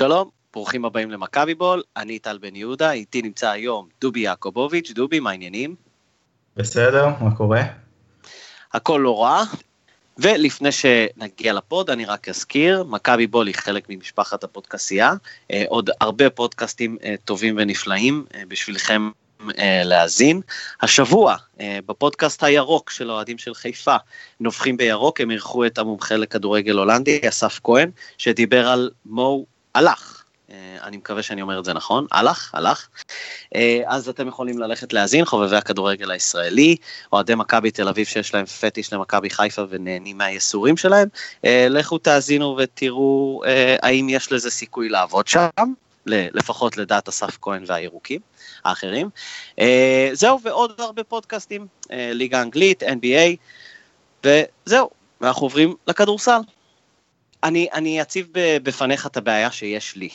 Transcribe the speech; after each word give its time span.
שלום, 0.00 0.28
ברוכים 0.52 0.84
הבאים 0.84 1.10
למכבי 1.10 1.54
בול, 1.54 1.82
אני 1.96 2.18
טל 2.18 2.38
בן 2.38 2.56
יהודה, 2.56 2.92
איתי 2.92 3.22
נמצא 3.22 3.50
היום 3.50 3.88
דובי 4.00 4.20
יעקובוביץ', 4.20 4.90
דובי, 4.90 5.20
מה 5.20 5.30
העניינים? 5.30 5.74
בסדר, 6.56 7.08
מה 7.20 7.36
קורה? 7.36 7.62
הכל 8.72 9.00
לא 9.04 9.22
רע, 9.22 9.42
ולפני 10.18 10.72
שנגיע 10.72 11.52
לפוד, 11.52 11.90
אני 11.90 12.04
רק 12.04 12.28
אזכיר, 12.28 12.84
מכבי 12.84 13.26
בול 13.26 13.46
היא 13.46 13.54
חלק 13.54 13.84
ממשפחת 13.88 14.44
הפודקסייה, 14.44 15.12
אה, 15.50 15.64
עוד 15.68 15.90
הרבה 16.00 16.30
פודקאסטים 16.30 16.96
אה, 17.04 17.14
טובים 17.24 17.54
ונפלאים 17.58 18.24
אה, 18.34 18.42
בשבילכם 18.48 19.10
להאזין. 19.84 20.40
השבוע, 20.82 21.36
בפודקאסט 21.86 22.44
הירוק 22.44 22.90
של 22.90 23.10
אוהדים 23.10 23.38
של 23.38 23.54
חיפה, 23.54 23.96
נובחים 24.40 24.76
בירוק, 24.76 25.20
הם 25.20 25.30
אירחו 25.30 25.66
את 25.66 25.78
המומחה 25.78 26.16
לכדורגל 26.16 26.78
הולנדי, 26.78 27.20
אסף 27.28 27.60
כהן, 27.64 27.90
שדיבר 28.18 28.68
על 28.68 28.90
מו 29.06 29.46
הלך. 29.74 30.16
אני 30.82 30.96
מקווה 30.96 31.22
שאני 31.22 31.42
אומר 31.42 31.58
את 31.58 31.64
זה 31.64 31.72
נכון, 31.72 32.06
הלך, 32.12 32.54
הלך. 32.54 32.88
אז 33.86 34.08
אתם 34.08 34.28
יכולים 34.28 34.58
ללכת 34.58 34.92
להאזין, 34.92 35.24
חובבי 35.24 35.56
הכדורגל 35.56 36.10
הישראלי, 36.10 36.76
אוהדי 37.12 37.34
מכבי 37.34 37.70
תל 37.70 37.88
אביב 37.88 38.06
שיש 38.06 38.34
להם 38.34 38.46
פטיש 38.46 38.92
למכבי 38.92 39.30
חיפה 39.30 39.62
ונהנים 39.68 40.18
מהייסורים 40.18 40.76
שלהם, 40.76 41.08
לכו 41.44 41.98
תאזינו 41.98 42.56
ותראו 42.58 43.42
האם 43.82 44.08
יש 44.08 44.32
לזה 44.32 44.50
סיכוי 44.50 44.88
לעבוד 44.88 45.28
שם, 45.28 45.48
לפחות 46.06 46.76
לדעת 46.76 47.08
אסף 47.08 47.38
כהן 47.40 47.64
והירוקים 47.66 48.20
האחרים. 48.64 49.10
זהו, 50.12 50.40
ועוד 50.42 50.72
הרבה 50.78 51.04
פודקאסטים, 51.04 51.66
ליגה 51.90 52.42
אנגלית, 52.42 52.82
NBA, 52.82 53.36
וזהו, 54.24 54.90
ואנחנו 55.20 55.42
עוברים 55.42 55.74
לכדורסל. 55.86 56.40
אני, 57.44 57.68
אני 57.72 58.02
אציב 58.02 58.28
בפניך 58.62 59.06
את 59.06 59.16
הבעיה 59.16 59.50
שיש 59.50 59.96
לי. 59.96 60.08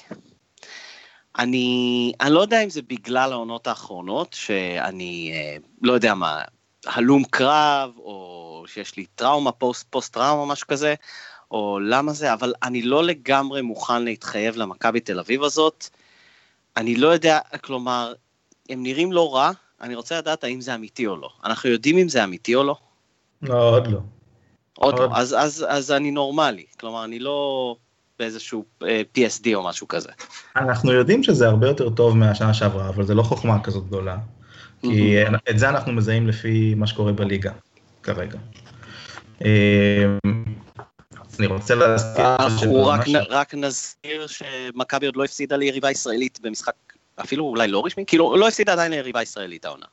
אני, 1.37 2.11
אני 2.21 2.33
לא 2.33 2.39
יודע 2.39 2.63
אם 2.63 2.69
זה 2.69 2.81
בגלל 2.81 3.31
העונות 3.31 3.67
האחרונות, 3.67 4.33
שאני 4.33 5.31
אה, 5.33 5.57
לא 5.81 5.93
יודע 5.93 6.13
מה, 6.13 6.41
הלום 6.85 7.23
קרב, 7.23 7.91
או 7.97 8.63
שיש 8.67 8.97
לי 8.97 9.05
טראומה, 9.05 9.51
פוסט, 9.51 9.87
פוסט 9.89 10.13
טראומה, 10.13 10.51
משהו 10.51 10.67
כזה, 10.67 10.95
או 11.51 11.79
למה 11.81 12.13
זה, 12.13 12.33
אבל 12.33 12.53
אני 12.63 12.81
לא 12.81 13.03
לגמרי 13.03 13.61
מוכן 13.61 14.03
להתחייב 14.03 14.57
למכבי 14.57 14.99
תל 14.99 15.19
אביב 15.19 15.43
הזאת. 15.43 15.89
אני 16.77 16.95
לא 16.95 17.07
יודע, 17.07 17.39
כלומר, 17.63 18.13
הם 18.69 18.83
נראים 18.83 19.11
לא 19.11 19.35
רע, 19.35 19.51
אני 19.81 19.95
רוצה 19.95 20.17
לדעת 20.17 20.43
האם 20.43 20.61
זה 20.61 20.75
אמיתי 20.75 21.07
או 21.07 21.15
לא. 21.15 21.29
אנחנו 21.43 21.69
יודעים 21.69 21.97
אם 21.97 22.09
זה 22.09 22.23
אמיתי 22.23 22.55
או 22.55 22.63
לא? 22.63 22.75
לא, 23.41 23.69
עוד 23.69 23.87
לא. 23.87 23.99
עוד 24.77 24.99
לא, 24.99 25.09
אז, 25.13 25.35
אז, 25.39 25.65
אז 25.69 25.91
אני 25.91 26.11
נורמלי, 26.11 26.65
כלומר, 26.79 27.05
אני 27.05 27.19
לא 27.19 27.75
באיזשהו 28.19 28.65
אה, 28.83 29.01
PSD 29.17 29.47
או 29.53 29.63
משהו 29.63 29.87
כזה. 29.87 30.09
אנחנו 30.55 30.91
יודעים 30.91 31.23
שזה 31.23 31.47
הרבה 31.47 31.67
יותר 31.67 31.89
טוב 31.89 32.17
מהשנה 32.17 32.53
שעברה, 32.53 32.89
אבל 32.89 33.03
זה 33.05 33.13
לא 33.13 33.23
חוכמה 33.23 33.63
כזאת 33.63 33.87
גדולה. 33.87 34.17
כי 34.81 35.15
את 35.49 35.59
זה 35.59 35.69
אנחנו 35.69 35.91
מזהים 35.91 36.27
לפי 36.27 36.73
מה 36.75 36.87
שקורה 36.87 37.11
בליגה 37.11 37.51
כרגע. 38.03 38.37
אה, 39.45 40.05
אני 41.39 41.47
רוצה 41.47 41.75
להזכיר... 41.75 42.25
אנחנו 42.39 42.85
רק, 42.85 43.05
רק 43.29 43.53
נזכיר 43.53 44.27
שמכבי 44.27 45.05
עוד 45.05 45.15
לא 45.15 45.23
הפסידה 45.23 45.57
ליריבה 45.57 45.91
ישראלית 45.91 46.39
במשחק, 46.41 46.73
אפילו 47.15 47.45
אולי 47.45 47.67
לא 47.67 47.85
רשמי, 47.85 48.03
כאילו 48.07 48.37
לא 48.37 48.47
הפסידה 48.47 48.73
עדיין 48.73 48.91
ליריבה 48.91 49.21
ישראלית 49.21 49.65
העונה. 49.65 49.85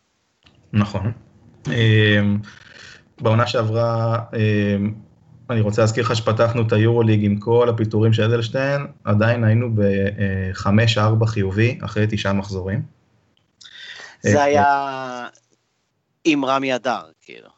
נכון. 0.73 1.13
אה, 3.23 3.25
בעונה 3.25 3.47
שעברה, 3.47 4.19
אני 5.51 5.61
רוצה 5.61 5.83
להזכיר 5.83 6.05
לך 6.05 6.17
שפתחנו 6.17 6.63
את 6.63 6.73
היורוליג 6.73 7.25
עם 7.25 7.37
כל 7.37 7.69
הפיטורים 7.69 8.13
של 8.13 8.23
אדלשטיין, 8.23 8.87
עדיין 9.05 9.45
היינו 9.45 9.71
ב-5-4 9.75 11.27
חיובי 11.27 11.79
אחרי 11.85 12.07
תשעה 12.11 12.33
מחזורים. 12.33 12.83
זה 14.23 14.43
היה 14.43 15.27
עם 16.25 16.45
רמי 16.45 16.75
אדר, 16.75 17.01
כאילו. 17.23 17.49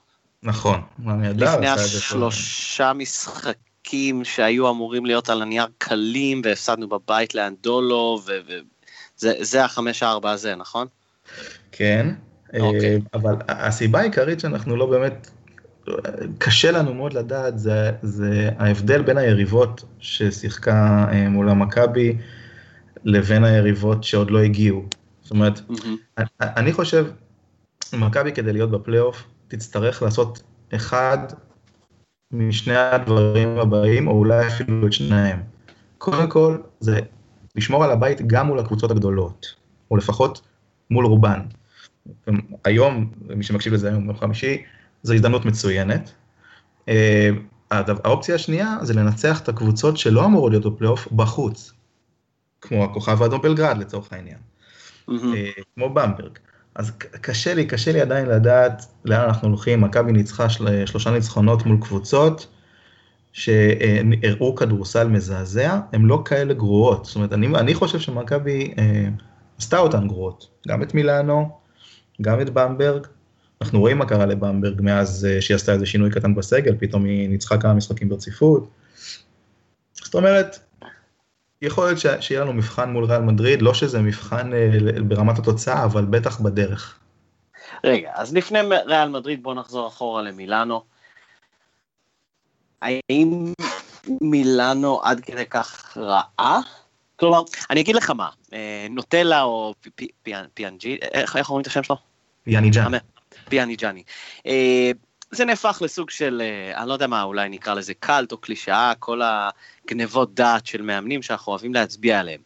נכון, 0.43 0.81
רמי 1.07 1.31
אדר. 1.31 1.55
לפני 1.55 1.69
השלושה 1.69 2.93
משחקים 2.93 4.25
שהיו 4.25 4.71
אמורים 4.71 5.07
להיות 5.07 5.29
על 5.29 5.43
הנייר 5.43 5.67
קלים, 5.79 6.41
והפסדנו 6.45 6.89
בבית 6.89 7.35
לאנדולו, 7.35 8.21
וזה 9.23 9.65
החמש 9.65 10.03
הארבע 10.03 10.31
הזה, 10.31 10.57
נכון? 10.57 10.87
כן, 11.73 12.15
אוקיי. 12.61 13.01
אבל 13.15 13.35
הסיבה 13.49 14.01
העיקרית 14.01 14.41
שאנחנו 14.41 14.77
לא 14.77 14.87
באמת 14.87 15.31
קשה 16.39 16.71
לנו 16.71 16.95
מאוד 16.95 17.13
לדעת, 17.13 17.59
זה, 17.59 17.91
זה 18.03 18.51
ההבדל 18.59 19.03
בין 19.03 19.19
היריבות 19.19 19.85
ששיחקה 19.99 21.07
אה, 21.13 21.29
מול 21.29 21.49
המכבי 21.49 22.17
לבין 23.05 23.45
היריבות 23.45 24.05
שעוד 24.05 24.31
לא 24.31 24.39
הגיעו. 24.39 24.85
זאת 25.23 25.31
אומרת, 25.31 25.59
mm-hmm. 25.59 25.89
אני, 26.19 26.27
אני 26.41 26.73
חושב, 26.73 27.07
מכבי 27.93 28.33
כדי 28.33 28.53
להיות 28.53 28.71
בפלייאוף, 28.71 29.25
תצטרך 29.49 30.03
לעשות 30.03 30.43
אחד 30.75 31.19
משני 32.33 32.77
הדברים 32.77 33.59
הבאים, 33.59 34.09
או 34.09 34.13
אולי 34.13 34.47
אפילו 34.47 34.87
את 34.87 34.93
שניהם. 34.93 35.41
קודם 35.99 36.31
כל, 36.31 36.59
זה 36.81 37.01
לשמור 37.57 37.85
על 37.85 37.91
הבית 37.91 38.27
גם 38.27 38.47
מול 38.47 38.59
הקבוצות 38.59 38.91
הגדולות, 38.91 39.55
או 39.91 39.97
לפחות 39.97 40.41
מול 40.91 41.07
רובן. 41.07 41.41
היום, 42.65 43.13
מי 43.37 43.43
שמקשיב 43.43 43.73
לזה 43.73 43.89
היום, 43.89 44.03
ביום 44.03 44.17
חמישי, 44.17 44.63
זו 45.05 45.15
הזדמנות 45.15 45.45
מצוינת. 45.45 46.13
אה, 46.89 47.31
האופציה 47.71 48.35
השנייה 48.35 48.79
זה 48.83 48.95
לנצח 48.95 49.41
את 49.41 49.49
הקבוצות 49.49 49.97
שלא 49.97 50.25
אמורות 50.25 50.53
להיות 50.53 50.75
בפלייאוף 50.75 51.13
בחוץ, 51.13 51.73
כמו 52.61 52.85
הכוכב 52.85 53.23
האדום 53.23 53.43
בלגרד 53.43 53.79
לצורך 53.79 54.13
העניין, 54.13 54.39
mm-hmm. 55.11 55.13
כמו 55.75 55.95
במברג. 55.95 56.39
אז 56.75 56.91
קשה 57.21 57.55
לי, 57.55 57.67
קשה 57.67 57.93
לי 57.93 58.01
עדיין 58.01 58.27
לדעת 58.27 58.87
לאן 59.05 59.21
אנחנו 59.21 59.49
הולכים, 59.49 59.81
מכבי 59.81 60.13
ניצחה 60.13 60.49
של, 60.49 60.87
שלושה 60.87 61.11
ניצחונות 61.11 61.67
מול 61.67 61.79
קבוצות 61.81 62.47
שהראו 63.33 64.55
כדורסל 64.55 65.09
מזעזע, 65.09 65.81
הן 65.93 66.03
לא 66.03 66.23
כאלה 66.25 66.55
גרועות, 66.55 67.05
זאת 67.05 67.17
אומרת, 67.17 67.33
אני, 67.33 67.47
אני 67.47 67.75
חושב 67.75 67.99
שמכבי 67.99 68.75
אה, 68.79 69.09
עשתה 69.59 69.79
אותן 69.79 70.09
גרועות, 70.09 70.47
גם 70.69 70.83
את 70.83 70.95
מילאנו, 70.95 71.59
גם 72.23 72.41
את 72.41 72.51
במברג, 72.51 73.07
אנחנו 73.65 73.81
רואים 73.81 73.99
מה 73.99 74.07
קרה 74.07 74.27
לבמברג 74.27 74.81
מאז 74.81 75.27
אה, 75.31 75.41
שהיא 75.41 75.55
עשתה 75.55 75.73
איזה 75.73 75.87
שינוי 75.87 76.11
קטן 76.11 76.35
בסגל, 76.35 76.77
פתאום 76.81 77.05
היא 77.05 77.29
ניצחה 77.29 77.59
כמה 77.59 77.75
משחקים 77.75 78.09
ברציפות. 78.09 78.71
זאת 79.93 80.15
אומרת, 80.15 80.59
יכול 81.63 81.85
להיות 81.87 81.99
שיהיה 82.21 82.41
לנו 82.41 82.53
מבחן 82.53 82.91
מול 82.91 83.05
ריאל 83.05 83.21
מדריד, 83.21 83.63
לא 83.63 83.75
שזה 83.75 84.03
מבחן 84.03 84.53
אה, 84.53 84.69
ברמת 85.09 85.39
התוצאה, 85.39 85.85
אבל 85.85 86.05
בטח 86.05 86.41
בדרך. 86.41 86.99
רגע, 87.85 88.11
אז 88.15 88.35
לפני 88.35 88.59
ריאל 88.87 89.09
מדריד 89.09 89.43
בואו 89.43 89.55
נחזור 89.55 89.89
אחורה 89.89 90.23
למילאנו. 90.23 90.83
האם 92.83 93.53
מילאנו 94.21 95.01
עד 95.03 95.21
כדי 95.21 95.47
כך 95.47 95.97
רעה? 95.97 96.61
כלומר, 97.17 97.43
אני 97.71 97.81
אגיד 97.81 97.97
לך 97.97 98.11
מה, 98.11 98.29
אה, 98.53 98.87
נוטלה 98.91 99.43
או 99.43 99.75
פיאנג'י, 100.55 100.99
איך 101.15 101.51
אומרים 101.51 101.63
את 101.63 101.67
השם 101.67 101.83
שלו? 101.83 101.97
פיאניג'אן. 102.45 102.93
פיאני 103.49 103.77
ג'אני. 103.77 104.03
אה, 104.47 104.91
זה 105.31 105.45
נהפך 105.45 105.79
לסוג 105.85 106.11
של, 106.11 106.43
אה, 106.45 106.81
אני 106.81 106.89
לא 106.89 106.93
יודע 106.93 107.07
מה, 107.07 107.23
אולי 107.23 107.49
נקרא 107.49 107.75
לזה 107.75 107.95
קאלט 107.95 108.33
או 108.33 108.37
קלישאה, 108.37 108.93
כל 108.99 109.21
הגנבות 109.25 110.35
דעת 110.35 110.67
של 110.67 110.83
מאמנים 110.83 111.23
שאנחנו 111.23 111.51
אוהבים 111.51 111.75
להצביע 111.75 112.21
עליהם. 112.21 112.41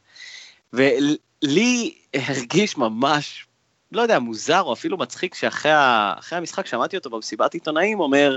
ולי 0.72 1.94
הרגיש 2.14 2.76
ממש, 2.76 3.46
לא 3.92 4.02
יודע, 4.02 4.18
מוזר 4.18 4.60
או 4.60 4.72
אפילו 4.72 4.98
מצחיק 4.98 5.34
שאחרי 5.34 5.72
המשחק 6.38 6.66
שמעתי 6.66 6.96
אותו 6.96 7.10
במסיבת 7.10 7.54
עיתונאים 7.54 8.00
אומר, 8.00 8.36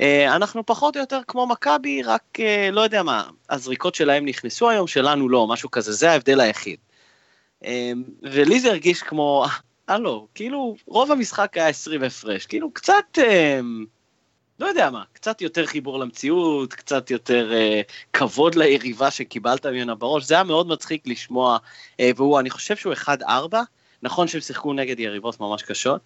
אה, 0.00 0.36
אנחנו 0.36 0.66
פחות 0.66 0.96
או 0.96 1.00
יותר 1.00 1.20
כמו 1.28 1.46
מכבי, 1.46 2.02
רק 2.02 2.38
לא 2.72 2.80
יודע 2.80 3.02
מה, 3.02 3.24
הזריקות 3.50 3.94
שלהם 3.94 4.26
נכנסו 4.26 4.70
היום, 4.70 4.86
שלנו 4.86 5.28
לא, 5.28 5.46
משהו 5.46 5.70
כזה, 5.70 5.92
זה 5.92 6.10
ההבדל 6.10 6.40
היחיד. 6.40 6.78
ולי 8.22 8.60
זה 8.60 8.70
הרגיש 8.70 9.02
כמו, 9.02 9.46
הלו, 9.88 10.26
כאילו, 10.34 10.76
רוב 10.86 11.12
המשחק 11.12 11.56
היה 11.56 11.68
20 11.68 12.02
הפרש, 12.02 12.46
כאילו, 12.46 12.70
קצת, 12.70 13.04
אה, 13.18 13.60
לא 14.60 14.66
יודע 14.66 14.90
מה, 14.90 15.02
קצת 15.12 15.40
יותר 15.40 15.66
חיבור 15.66 15.98
למציאות, 15.98 16.74
קצת 16.74 17.10
יותר 17.10 17.52
אה, 17.52 17.80
כבוד 18.12 18.54
ליריבה 18.54 19.10
שקיבלת 19.10 19.66
ממנה 19.66 19.94
בראש, 19.94 20.24
זה 20.24 20.34
היה 20.34 20.44
מאוד 20.44 20.68
מצחיק 20.68 21.06
לשמוע, 21.06 21.58
אה, 22.00 22.10
והוא, 22.16 22.40
אני 22.40 22.50
חושב 22.50 22.76
שהוא 22.76 22.94
1-4, 22.94 23.56
נכון 24.02 24.28
שהם 24.28 24.40
שיחקו 24.40 24.72
נגד 24.72 25.00
יריבות 25.00 25.40
ממש 25.40 25.62
קשות, 25.62 26.00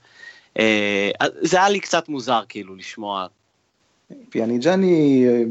אה, 0.58 1.10
זה 1.40 1.56
היה 1.56 1.68
לי 1.68 1.80
קצת 1.80 2.08
מוזר, 2.08 2.42
כאילו, 2.48 2.76
לשמוע. 2.76 3.26
פיאניג'ני 4.30 5.26
אה, 5.28 5.42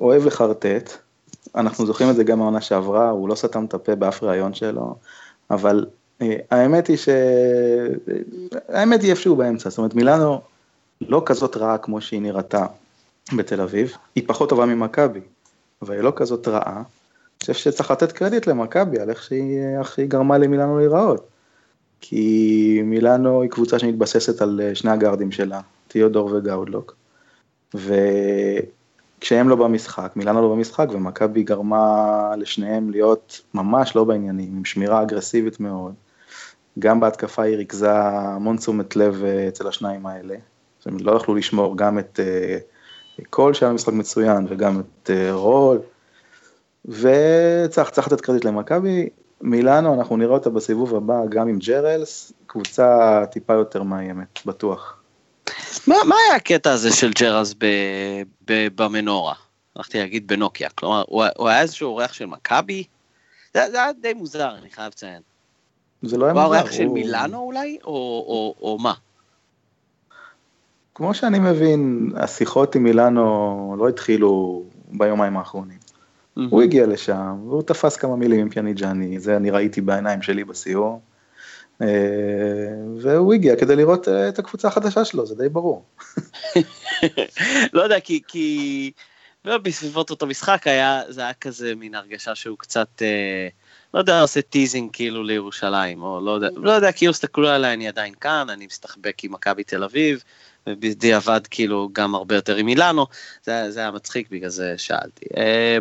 אוהב 0.00 0.26
לחרטט, 0.26 0.90
אנחנו 1.54 1.86
זוכרים 1.86 2.10
את 2.10 2.16
זה 2.16 2.24
גם 2.24 2.38
מהעונה 2.38 2.60
שעברה, 2.60 3.10
הוא 3.10 3.28
לא 3.28 3.34
סתם 3.34 3.64
את 3.64 3.74
הפה 3.74 3.94
באף 3.94 4.22
ראיון 4.22 4.54
שלו, 4.54 4.94
אבל 5.50 5.86
האמת 6.50 6.86
היא 6.86 6.96
ש... 6.96 7.08
האמת 8.68 9.02
היא 9.02 9.10
איפשהו 9.10 9.36
באמצע, 9.36 9.70
זאת 9.70 9.78
אומרת 9.78 9.94
מילאנו 9.94 10.40
לא 11.00 11.22
כזאת 11.26 11.56
רעה 11.56 11.78
כמו 11.78 12.00
שהיא 12.00 12.22
נראתה 12.22 12.66
בתל 13.36 13.60
אביב, 13.60 13.92
היא 14.14 14.24
פחות 14.26 14.48
טובה 14.48 14.66
ממכבי, 14.66 15.20
אבל 15.82 15.94
היא 15.94 16.02
לא 16.02 16.12
כזאת 16.16 16.48
רעה, 16.48 16.82
חושב 17.40 17.54
שצריך 17.54 17.90
לתת 17.90 18.12
קרדיט 18.12 18.46
למכבי 18.46 19.00
על 19.00 19.10
איך 19.10 19.22
שהיא, 19.22 19.60
שהיא 19.94 20.06
גרמה 20.08 20.38
למילאנו 20.38 20.78
להיראות. 20.78 21.26
כי 22.00 22.80
מילאנו 22.84 23.42
היא 23.42 23.50
קבוצה 23.50 23.78
שמתבססת 23.78 24.42
על 24.42 24.60
אה, 24.64 24.74
שני 24.74 24.90
הגארדים 24.90 25.32
שלה, 25.32 25.60
תיאודור 25.88 26.30
וגאודלוק. 26.32 26.96
וכשהם 27.74 29.48
לא 29.48 29.56
במשחק, 29.56 30.12
מילאנו 30.16 30.42
לא 30.42 30.48
במשחק, 30.54 30.86
ומכבי 30.90 31.42
גרמה 31.42 32.34
לשניהם 32.36 32.90
להיות 32.90 33.40
ממש 33.54 33.96
לא 33.96 34.04
בעניינים, 34.04 34.56
עם 34.56 34.64
שמירה 34.64 35.02
אגרסיבית 35.02 35.60
מאוד. 35.60 35.94
גם 36.80 37.00
בהתקפה 37.00 37.42
היא 37.42 37.56
ריכזה 37.56 37.92
המון 37.92 38.56
תשומת 38.56 38.96
לב 38.96 39.24
אה, 39.24 39.48
אצל 39.48 39.68
השניים 39.68 40.06
האלה. 40.06 40.34
הם 40.86 40.96
לא 41.00 41.12
יכלו 41.12 41.34
לשמור 41.34 41.76
גם 41.76 41.98
את 41.98 42.20
אה, 42.22 42.58
קול 43.30 43.54
שהיה 43.54 43.72
משחק 43.72 43.92
מצוין 43.92 44.46
וגם 44.48 44.80
את 44.80 45.10
רול. 45.30 45.78
וצריך 46.84 48.06
לתת 48.06 48.20
קרדיט 48.20 48.44
למכבי, 48.44 49.08
מילאנו, 49.40 49.94
אנחנו 49.94 50.16
נראה 50.16 50.34
אותה 50.34 50.50
בסיבוב 50.50 50.96
הבא 50.96 51.26
גם 51.28 51.48
עם 51.48 51.58
ג'רלס, 51.58 52.32
קבוצה 52.46 53.22
טיפה 53.32 53.52
יותר 53.52 53.82
מאיימת, 53.82 54.46
בטוח. 54.46 54.96
מה, 55.86 55.96
מה 56.04 56.14
היה 56.26 56.36
הקטע 56.36 56.72
הזה 56.72 56.92
של 56.92 57.10
ג'רלס 57.12 57.54
במנורה? 58.46 59.34
הלכתי 59.76 59.98
להגיד 59.98 60.26
בנוקיה, 60.26 60.68
כלומר, 60.70 61.04
הוא, 61.06 61.24
הוא 61.36 61.48
היה 61.48 61.60
איזשהו 61.60 61.88
אורח 61.88 62.12
של 62.12 62.26
מכבי? 62.26 62.84
זה, 63.54 63.70
זה 63.70 63.82
היה 63.82 63.92
די 63.92 64.14
מוזר, 64.14 64.54
אני 64.58 64.70
חייב 64.70 64.86
לציין. 64.86 65.22
זה 66.02 66.18
לא 66.18 66.24
היה 66.24 66.34
מוזר. 66.34 66.46
הוא 66.46 66.56
אורח 66.56 66.72
של 66.72 66.88
מילאנו 66.88 67.38
אולי, 67.38 67.78
או, 67.84 67.90
או, 67.90 68.54
או 68.62 68.78
מה? 68.78 68.92
כמו 70.94 71.14
שאני 71.14 71.38
מבין, 71.38 72.12
השיחות 72.16 72.74
עם 72.74 72.82
מילאנו 72.82 73.76
לא 73.78 73.88
התחילו 73.88 74.62
ביומיים 74.92 75.36
האחרונים. 75.36 75.78
Mm-hmm. 75.78 76.40
הוא 76.50 76.62
הגיע 76.62 76.86
לשם, 76.86 77.38
והוא 77.46 77.62
תפס 77.62 77.96
כמה 77.96 78.16
מילים 78.16 78.40
עם 78.40 78.50
פיאניג'אני, 78.50 79.20
זה 79.20 79.36
אני 79.36 79.50
ראיתי 79.50 79.80
בעיניים 79.80 80.22
שלי 80.22 80.44
בסיור. 80.44 81.00
אה, 81.82 81.86
והוא 83.02 83.34
הגיע 83.34 83.56
כדי 83.56 83.76
לראות 83.76 84.08
אה, 84.08 84.28
את 84.28 84.38
הקבוצה 84.38 84.68
החדשה 84.68 85.04
שלו, 85.04 85.26
זה 85.26 85.34
די 85.34 85.48
ברור. 85.48 85.84
לא 87.72 87.82
יודע, 87.82 88.00
כי, 88.00 88.22
כי 88.28 88.90
לא, 89.44 89.58
בסביבות 89.58 90.10
אותו 90.10 90.26
משחק 90.26 90.66
היה, 90.66 91.02
זה 91.08 91.20
היה 91.20 91.32
כזה 91.32 91.74
מין 91.74 91.94
הרגשה 91.94 92.34
שהוא 92.34 92.58
קצת, 92.58 92.88
אה, 93.02 93.48
לא 93.94 93.98
יודע, 93.98 94.20
עושה 94.20 94.42
teasing 94.42 94.90
כאילו 94.92 95.22
לירושלים, 95.22 96.02
או 96.02 96.20
לא 96.20 96.30
יודע, 96.30 96.48
לא 96.56 96.70
יודע, 96.70 96.92
כאילו 96.92 97.10
הסתכלו 97.10 97.48
עליי, 97.48 97.74
אני 97.74 97.88
עדיין 97.88 98.14
כאן, 98.14 98.50
אני 98.50 98.66
מסתחבק 98.66 99.24
עם 99.24 99.32
מכבי 99.32 99.64
תל 99.64 99.84
אביב, 99.84 100.24
ובדיעבד 100.66 101.40
כאילו 101.50 101.88
גם 101.92 102.14
הרבה 102.14 102.34
יותר 102.34 102.56
עם 102.56 102.66
מילאנו, 102.66 103.06
זה, 103.44 103.70
זה 103.70 103.80
היה 103.80 103.90
מצחיק, 103.90 104.30
בגלל 104.30 104.50
זה 104.50 104.74
שאלתי. 104.76 105.26
אה, 105.36 105.78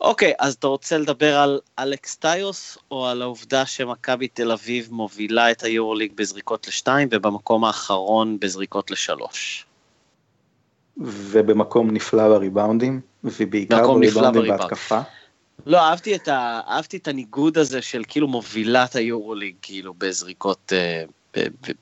אוקיי, 0.00 0.32
אז 0.38 0.54
אתה 0.54 0.66
רוצה 0.66 0.98
לדבר 0.98 1.36
על 1.36 1.60
אלכס 1.78 2.16
טיוס, 2.16 2.78
או 2.90 3.06
על 3.06 3.22
העובדה 3.22 3.66
שמכבי 3.66 4.28
תל 4.28 4.52
אביב 4.52 4.88
מובילה 4.90 5.50
את 5.50 5.62
היורוליג 5.62 6.12
בזריקות 6.14 6.68
לשתיים, 6.68 7.08
ובמקום 7.10 7.64
האחרון 7.64 8.40
בזריקות 8.40 8.90
לשלוש? 8.90 9.66
ובמקום 10.98 11.90
נפלא 11.90 12.28
בריבאונדים, 12.28 13.00
ובעיקר 13.24 13.92
בריבאונדים 13.92 14.42
בהתקפה. 14.42 15.00
לא, 15.66 15.78
אהבתי 15.78 16.14
את, 16.14 16.28
ה, 16.28 16.60
אהבתי 16.68 16.96
את 16.96 17.08
הניגוד 17.08 17.58
הזה 17.58 17.82
של 17.82 18.02
כאילו 18.08 18.28
מובילת 18.28 18.96
היורוליג, 18.96 19.54
כאילו 19.62 19.94
בזריקות, 19.98 20.72
אה, 20.72 21.04
ב, 21.36 21.40
ב, 21.40 21.72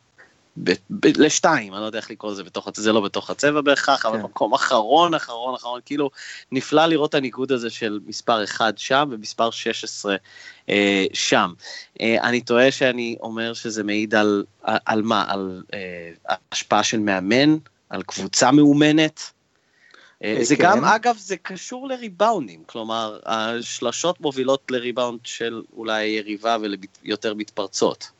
ב, 0.56 0.72
ב, 0.90 1.06
לשתיים, 1.16 1.74
אני 1.74 1.80
לא 1.80 1.86
יודע 1.86 1.98
איך 1.98 2.10
לקרוא 2.10 2.32
לזה 2.32 2.44
בתוך, 2.44 2.68
זה 2.74 2.92
לא 2.92 3.00
בתוך 3.00 3.30
הצבע 3.30 3.60
בהכרח, 3.60 4.02
כן. 4.02 4.08
אבל 4.08 4.18
מקום 4.18 4.54
אחרון, 4.54 5.14
אחרון, 5.14 5.54
אחרון, 5.54 5.80
כאילו 5.84 6.10
נפלא 6.52 6.86
לראות 6.86 7.10
את 7.10 7.14
הניגוד 7.14 7.52
הזה 7.52 7.70
של 7.70 8.00
מספר 8.06 8.44
1 8.44 8.78
שם 8.78 9.08
ומספר 9.12 9.50
16 9.50 10.16
אה, 10.68 11.04
שם. 11.12 11.52
אה, 12.00 12.16
אני 12.22 12.40
טועה 12.40 12.70
שאני 12.70 13.16
אומר 13.20 13.54
שזה 13.54 13.84
מעיד 13.84 14.14
על, 14.14 14.44
על, 14.62 14.78
על 14.86 15.02
מה? 15.02 15.24
על 15.28 15.62
אה, 15.74 16.34
השפעה 16.52 16.82
של 16.82 16.98
מאמן, 16.98 17.56
על 17.90 18.02
קבוצה 18.02 18.50
מאומנת. 18.50 19.20
אה, 20.24 20.38
זה 20.42 20.56
כן. 20.56 20.62
גם, 20.62 20.84
אגב, 20.84 21.16
זה 21.18 21.36
קשור 21.36 21.88
לריבאונדים, 21.88 22.62
כלומר, 22.66 23.18
השלשות 23.26 24.20
מובילות 24.20 24.62
לריבאונד 24.70 25.18
של 25.24 25.62
אולי 25.76 26.04
יריבה 26.04 26.56
ויותר 27.02 27.34
מתפרצות. 27.34 28.10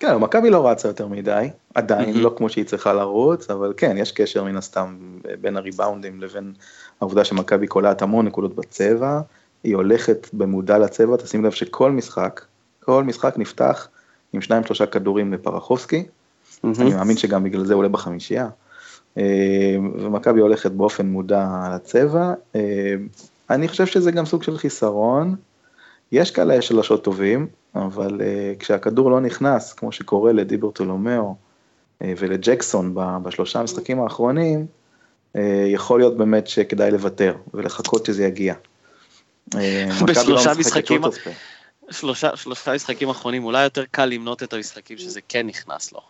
כן, 0.00 0.16
מכבי 0.16 0.50
לא 0.50 0.68
רצה 0.68 0.88
יותר 0.88 1.06
מדי, 1.06 1.48
עדיין, 1.74 2.16
לא 2.16 2.34
כמו 2.36 2.48
שהיא 2.48 2.64
צריכה 2.64 2.92
לרוץ, 2.92 3.50
אבל 3.50 3.72
כן, 3.76 3.96
יש 3.96 4.12
קשר 4.12 4.44
מן 4.44 4.56
הסתם 4.56 4.96
בין 5.40 5.56
הריבאונדים 5.56 6.20
לבין 6.20 6.52
העובדה 7.00 7.24
שמכבי 7.24 7.66
קולעת 7.66 8.02
המון 8.02 8.26
נקודות 8.26 8.54
בצבע, 8.54 9.20
היא 9.64 9.76
הולכת 9.76 10.28
במודע 10.32 10.78
לצבע, 10.78 11.16
תשים 11.16 11.44
לב 11.44 11.50
שכל 11.50 11.90
משחק, 11.90 12.44
כל 12.80 13.04
משחק 13.04 13.34
נפתח 13.38 13.88
עם 14.32 14.40
שניים 14.40 14.64
שלושה 14.64 14.86
כדורים 14.86 15.32
לפרחובסקי, 15.32 16.06
אני 16.64 16.94
מאמין 16.94 17.16
שגם 17.16 17.44
בגלל 17.44 17.64
זה 17.64 17.74
הוא 17.74 17.78
עולה 17.78 17.88
בחמישייה, 17.88 18.44
אה, 18.44 18.63
ומכבי 19.98 20.40
הולכת 20.40 20.70
באופן 20.70 21.06
מודע 21.06 21.48
לצבע, 21.74 22.32
אה, 22.54 22.94
אני 23.50 23.68
חושב 23.68 23.86
שזה 23.86 24.10
גם 24.10 24.26
סוג 24.26 24.42
של 24.42 24.58
חיסרון, 24.58 25.36
יש 26.12 26.30
כאלה 26.30 26.62
שלשות 26.62 27.04
טובים, 27.04 27.46
אבל 27.74 28.20
uh, 28.20 28.58
כשהכדור 28.58 29.10
לא 29.10 29.20
נכנס, 29.20 29.72
כמו 29.72 29.92
שקורה 29.92 30.32
לדיברטולומיאו 30.32 31.34
ולג'קסון 32.00 32.94
בשלושה 33.22 33.60
המשחקים 33.60 34.00
האחרונים, 34.00 34.66
יכול 35.66 36.00
להיות 36.00 36.16
באמת 36.16 36.46
שכדאי 36.46 36.90
לוותר 36.90 37.36
ולחכות 37.54 38.06
שזה 38.06 38.24
יגיע. 38.24 38.54
בשלושה 40.06 40.52
לא 40.52 40.58
משחקים, 40.58 41.02
שלושה, 41.90 42.36
שלושה 42.36 42.74
משחקים 42.74 43.08
אחרונים, 43.08 43.44
אולי 43.44 43.64
יותר 43.64 43.84
קל 43.90 44.06
למנות 44.06 44.42
את 44.42 44.52
המשחקים 44.52 44.98
שזה 44.98 45.20
כן 45.28 45.46
נכנס 45.46 45.92
לו. 45.92 46.00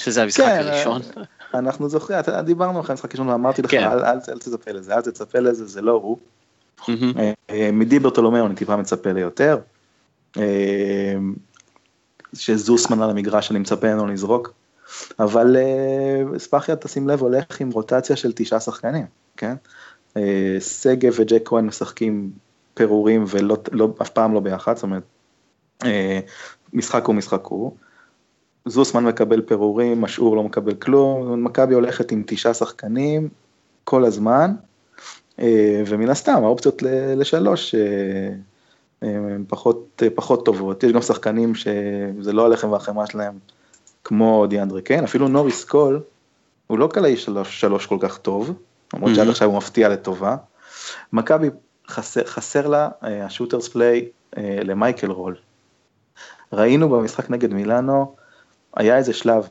שזה 0.00 0.22
המשחק 0.22 0.44
כן, 0.44 0.66
הראשון. 0.66 1.02
אנחנו 1.54 1.88
זוכרים, 1.88 2.18
דיברנו 2.44 2.80
אחרי 2.80 2.92
המשחק 2.92 3.10
הראשון 3.10 3.28
ואמרתי 3.28 3.62
לך, 3.62 3.70
כן. 3.70 3.84
אל, 3.84 4.04
אל, 4.04 4.18
אל 4.28 4.38
תצפה 4.38 4.72
לזה, 4.72 4.94
אל 4.94 5.00
תצפה 5.00 5.38
לזה, 5.38 5.66
זה 5.66 5.82
לא 5.82 5.92
הוא. 5.92 6.18
Mm-hmm. 6.80 7.52
מדיברטולומיאו 7.72 8.46
אני 8.46 8.54
טיפה 8.54 8.76
מצפה 8.76 9.12
ליותר. 9.12 9.58
אה, 10.36 11.14
שזוסמן 12.34 13.02
על 13.02 13.10
המגרש 13.10 13.50
אני 13.50 13.58
מצפה 13.58 13.86
ממנו 13.86 14.06
לזרוק, 14.06 14.52
אבל 15.18 15.56
אה, 15.56 16.38
ספאחיה 16.38 16.76
תשים 16.76 17.08
לב 17.08 17.20
הולך 17.20 17.60
עם 17.60 17.70
רוטציה 17.70 18.16
של 18.16 18.32
תשעה 18.32 18.60
שחקנים, 18.60 19.06
כן? 19.36 19.54
אה, 20.16 20.56
שגב 20.60 21.12
וג'ק 21.16 21.42
כהן 21.44 21.66
משחקים 21.66 22.30
פירורים 22.74 23.24
ולא 23.28 23.56
לא, 23.72 23.88
אף 24.02 24.10
פעם 24.10 24.34
לא 24.34 24.40
ביחד, 24.40 24.76
זאת 24.76 24.82
אומרת, 24.82 25.02
משחק 26.72 27.04
הוא 27.04 27.14
משחק 27.14 27.44
הוא. 27.44 27.76
זוסמן 28.66 29.04
מקבל 29.04 29.40
פירורים, 29.40 30.00
משעור 30.00 30.36
לא 30.36 30.42
מקבל 30.42 30.74
כלום, 30.74 31.44
מכבי 31.44 31.74
הולכת 31.74 32.12
עם 32.12 32.22
תשעה 32.26 32.54
שחקנים 32.54 33.28
כל 33.84 34.04
הזמן, 34.04 34.54
ומן 35.86 36.08
הסתם 36.08 36.44
האופציות 36.44 36.82
לשלוש 37.16 37.74
הן 39.02 39.44
פחות, 39.48 40.02
פחות 40.14 40.44
טובות, 40.44 40.82
יש 40.82 40.92
גם 40.92 41.02
שחקנים 41.02 41.54
שזה 41.54 42.32
לא 42.32 42.46
הלחם 42.46 42.70
והחמאה 42.72 43.06
שלהם 43.06 43.38
כמו 44.04 44.46
דיאנדרי 44.46 44.82
קיין, 44.82 45.04
אפילו 45.04 45.28
נוריס 45.28 45.64
קול, 45.64 46.00
הוא 46.66 46.78
לא 46.78 46.86
קלעי 46.86 47.16
שלוש, 47.16 47.60
שלוש 47.60 47.86
כל 47.86 47.96
כך 48.00 48.18
טוב, 48.18 48.52
למרות 48.94 49.14
שעד 49.14 49.28
עכשיו 49.28 49.48
הוא 49.48 49.56
מפתיע 49.56 49.88
לטובה. 49.88 50.36
מכבי 51.12 51.50
חסר, 51.88 52.24
חסר 52.24 52.66
לה 52.66 52.88
השוטרס 53.02 53.68
uh, 53.68 53.72
פליי 53.72 54.08
למייקל 54.36 55.10
רול. 55.10 55.36
ראינו 56.52 56.88
במשחק 56.88 57.30
נגד 57.30 57.52
מילאנו, 57.54 58.14
היה 58.76 58.96
איזה 58.96 59.12
שלב 59.12 59.48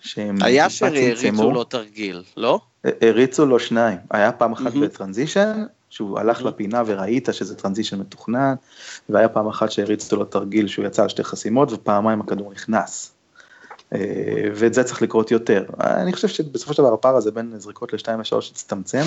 שהם 0.00 0.42
היה 0.42 0.70
שהריצו 0.70 1.50
לו 1.50 1.64
תרגיל, 1.64 2.22
לא? 2.36 2.60
הריצו 2.84 3.46
לו 3.46 3.58
שניים, 3.58 3.98
היה 4.10 4.32
פעם 4.32 4.52
אחת 4.52 4.72
mm-hmm. 4.72 4.78
בטרנזישן, 4.80 5.64
שהוא 5.90 6.18
הלך 6.18 6.42
לפינה 6.42 6.82
וראית 6.86 7.28
שזה 7.32 7.56
טרנזישן 7.56 8.00
מתוכנן, 8.00 8.54
והיה 9.08 9.28
פעם 9.28 9.48
אחת 9.48 9.70
שהריצו 9.70 10.16
לו 10.16 10.24
תרגיל 10.24 10.68
שהוא 10.68 10.86
יצא 10.86 11.02
על 11.02 11.08
שתי 11.08 11.24
חסימות 11.24 11.72
ופעמיים 11.72 12.20
הכדור 12.20 12.52
נכנס. 12.52 13.12
אה, 13.92 13.98
ואת 14.54 14.74
זה 14.74 14.84
צריך 14.84 15.02
לקרות 15.02 15.30
יותר. 15.30 15.64
אני 15.80 16.12
חושב 16.12 16.28
שבסופו 16.28 16.74
של 16.74 16.82
דבר 16.82 16.94
הפער 16.94 17.16
הזה 17.16 17.30
בין 17.30 17.52
זריקות 17.58 17.92
לשתיים 17.92 18.20
ושלוש 18.20 18.50
יצטמצם, 18.50 19.02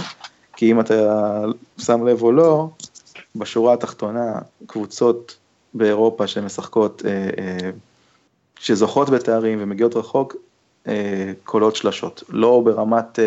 כי 0.55 0.71
אם 0.71 0.79
אתה 0.79 0.93
שם 1.77 2.07
לב 2.07 2.21
או 2.21 2.31
לא, 2.31 2.69
בשורה 3.36 3.74
התחתונה 3.74 4.33
קבוצות 4.67 5.38
באירופה 5.74 6.27
שמשחקות, 6.27 7.01
אה, 7.05 7.12
אה, 7.12 7.69
שזוכות 8.60 9.10
בתארים 9.10 9.58
ומגיעות 9.62 9.96
רחוק, 9.96 10.36
קולות 11.44 11.75
שלשות, 11.75 12.24
לא 12.30 12.62
ברמת 12.66 13.20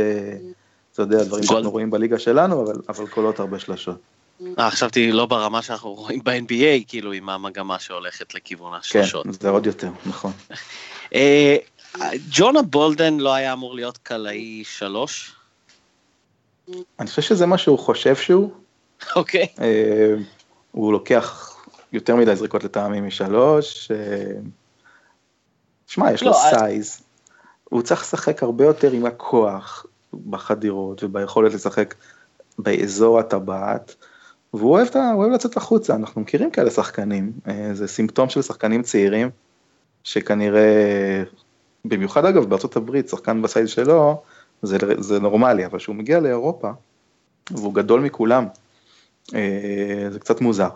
אתה 0.92 1.02
יודע, 1.02 1.24
דברים 1.24 1.44
שאנחנו 1.44 1.70
רואים 1.70 1.90
בליגה 1.90 2.18
שלנו, 2.18 2.64
אבל, 2.64 2.80
אבל 2.88 3.06
קולות 3.06 3.40
הרבה 3.40 3.58
שלשות. 3.58 3.96
אה, 4.58 4.70
חשבתי 4.70 5.12
לא 5.12 5.26
ברמה 5.26 5.62
שאנחנו 5.62 5.92
רואים 5.94 6.20
ב-NBA, 6.24 6.84
כאילו 6.88 7.12
עם 7.12 7.28
המגמה 7.28 7.78
שהולכת 7.78 8.34
לכיוון 8.34 8.74
השלשות. 8.74 9.24
כן, 9.24 9.32
זה 9.32 9.48
עוד 9.48 9.66
יותר, 9.66 9.90
נכון. 10.06 10.32
אה, 11.14 11.56
ג'ונה 12.30 12.62
בולדן 12.62 13.16
לא 13.18 13.34
היה 13.34 13.52
אמור 13.52 13.74
להיות 13.74 13.98
קלעי 13.98 14.62
שלוש? 14.66 15.34
אני 16.98 17.06
חושב 17.08 17.22
שזה 17.22 17.46
מה 17.46 17.58
שהוא 17.58 17.78
חושב 17.78 18.16
שהוא. 18.16 18.50
אוקיי. 19.16 19.46
הוא 20.72 20.92
לוקח 20.92 21.56
יותר 21.92 22.16
מדי 22.16 22.36
זריקות 22.36 22.64
לטעמי 22.64 23.00
משלוש. 23.00 23.90
שמע, 25.92 26.12
יש 26.12 26.22
לו 26.22 26.34
size. 26.34 27.00
לא, 27.00 27.06
הוא 27.64 27.82
צריך 27.82 28.00
לשחק 28.00 28.42
הרבה 28.42 28.64
יותר 28.64 28.92
עם 28.92 29.06
הכוח 29.06 29.86
בחדירות 30.30 31.04
וביכולת 31.04 31.54
לשחק 31.54 31.94
באזור 32.58 33.18
הטבעת. 33.18 33.94
והוא 34.54 34.70
אוהב, 34.70 34.88
אוהב 35.14 35.32
לצאת 35.32 35.56
החוצה, 35.56 35.94
אנחנו 35.94 36.20
מכירים 36.20 36.50
כאלה 36.50 36.70
שחקנים, 36.70 37.32
זה 37.72 37.88
סימפטום 37.88 38.28
של 38.28 38.42
שחקנים 38.42 38.82
צעירים, 38.82 39.30
שכנראה, 40.04 41.22
במיוחד 41.84 42.24
אגב 42.24 42.44
בארצות 42.44 42.76
הברית, 42.76 43.08
שחקן 43.08 43.42
בסייז 43.42 43.68
שלו, 43.68 44.22
זה, 44.62 44.78
זה 44.98 45.20
נורמלי, 45.20 45.66
אבל 45.66 45.78
כשהוא 45.78 45.96
מגיע 45.96 46.20
לאירופה, 46.20 46.70
והוא 47.50 47.74
גדול 47.74 48.00
מכולם, 48.00 48.46
אה, 49.34 50.06
זה 50.10 50.18
קצת 50.18 50.40
מוזר. 50.40 50.70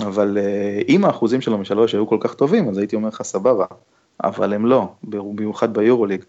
אבל 0.00 0.38
אה, 0.40 0.80
אם 0.88 1.04
האחוזים 1.04 1.40
שלו 1.40 1.58
משלוש 1.58 1.94
היו 1.94 2.06
כל 2.06 2.18
כך 2.20 2.34
טובים, 2.34 2.68
אז 2.68 2.78
הייתי 2.78 2.96
אומר 2.96 3.08
לך 3.08 3.22
סבבה, 3.22 3.66
אבל 4.24 4.52
הם 4.52 4.66
לא, 4.66 4.92
במיוחד 5.02 5.74
ביורוליג. 5.74 6.24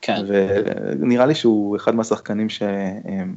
כן. 0.00 0.24
ונראה 0.28 1.26
לי 1.26 1.34
שהוא 1.34 1.76
אחד 1.76 1.94
מהשחקנים 1.94 2.48
שהם 2.48 3.34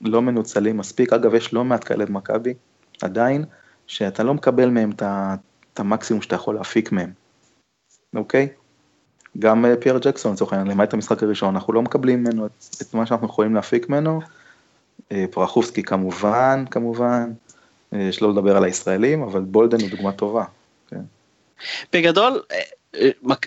לא 0.00 0.22
מנוצלים 0.22 0.76
מספיק, 0.76 1.12
אגב 1.12 1.34
יש 1.34 1.54
לא 1.54 1.64
מעט 1.64 1.84
כאלה 1.84 2.06
במכבי, 2.06 2.54
עדיין, 3.02 3.44
שאתה 3.86 4.22
לא 4.22 4.34
מקבל 4.34 4.68
מהם 4.70 4.90
את 4.90 5.80
המקסימום 5.80 6.22
שאתה 6.22 6.34
יכול 6.34 6.54
להפיק 6.54 6.92
מהם, 6.92 7.12
אוקיי? 8.16 8.48
גם 9.38 9.64
אה, 9.64 9.76
פייר 9.80 9.98
ג'קסון 9.98 10.32
לצורך 10.32 10.52
העניין, 10.52 10.70
למעט 10.70 10.94
המשחק 10.94 11.22
הראשון, 11.22 11.54
אנחנו 11.54 11.72
לא 11.72 11.82
מקבלים 11.82 12.24
ממנו 12.24 12.46
את, 12.46 12.50
את 12.82 12.94
מה 12.94 13.06
שאנחנו 13.06 13.26
יכולים 13.26 13.54
להפיק 13.54 13.88
ממנו. 13.88 14.20
אה, 15.12 15.24
פרחובסקי 15.30 15.82
כמובן, 15.82 16.64
כמובן, 16.70 17.32
אה, 17.94 18.12
שלא 18.12 18.30
לדבר 18.30 18.56
על 18.56 18.64
הישראלים, 18.64 19.22
אבל 19.22 19.40
בולדן 19.40 19.80
הוא 19.80 19.90
דוגמה 19.90 20.12
טובה. 20.12 20.44
כן. 20.88 21.00
בגדול, 21.92 22.42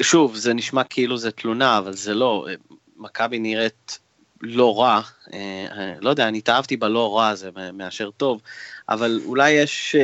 שוב, 0.02 0.36
זה 0.36 0.54
נשמע 0.54 0.84
כאילו 0.84 1.18
זה 1.18 1.32
תלונה, 1.32 1.78
אבל 1.78 1.94
זה 1.94 2.14
לא, 2.14 2.48
מכבי 2.98 3.40
נראית 3.40 4.00
לא 4.42 4.80
רע, 4.80 5.02
לא 6.02 6.10
יודע, 6.10 6.28
אני 6.28 6.38
התאהבתי 6.38 6.78
בלא 6.78 7.18
רע 7.18 7.28
הזה 7.28 7.50
מאשר 7.74 8.10
טוב, 8.12 8.42
אבל 8.90 9.22
אולי 9.26 9.52
יש 9.52 9.96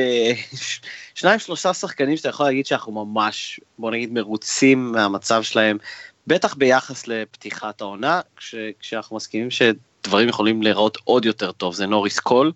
שניים 1.14 1.38
שלושה 1.38 1.74
שחקנים 1.74 2.16
שאתה 2.16 2.28
יכול 2.28 2.46
להגיד 2.46 2.66
שאנחנו 2.66 3.04
ממש, 3.04 3.60
בוא 3.78 3.90
נגיד, 3.90 4.12
מרוצים 4.12 4.92
מהמצב 4.92 5.42
שלהם, 5.42 5.78
בטח 6.26 6.54
ביחס 6.54 7.08
לפתיחת 7.08 7.80
העונה, 7.80 8.20
כש, 8.36 8.54
כשאנחנו 8.80 9.16
מסכימים 9.16 9.48
שדברים 9.50 10.28
יכולים 10.28 10.62
להיראות 10.62 10.98
עוד 11.04 11.24
יותר 11.24 11.52
טוב, 11.52 11.74
זה 11.74 11.86
נוריס 11.86 12.20
קול, 12.20 12.52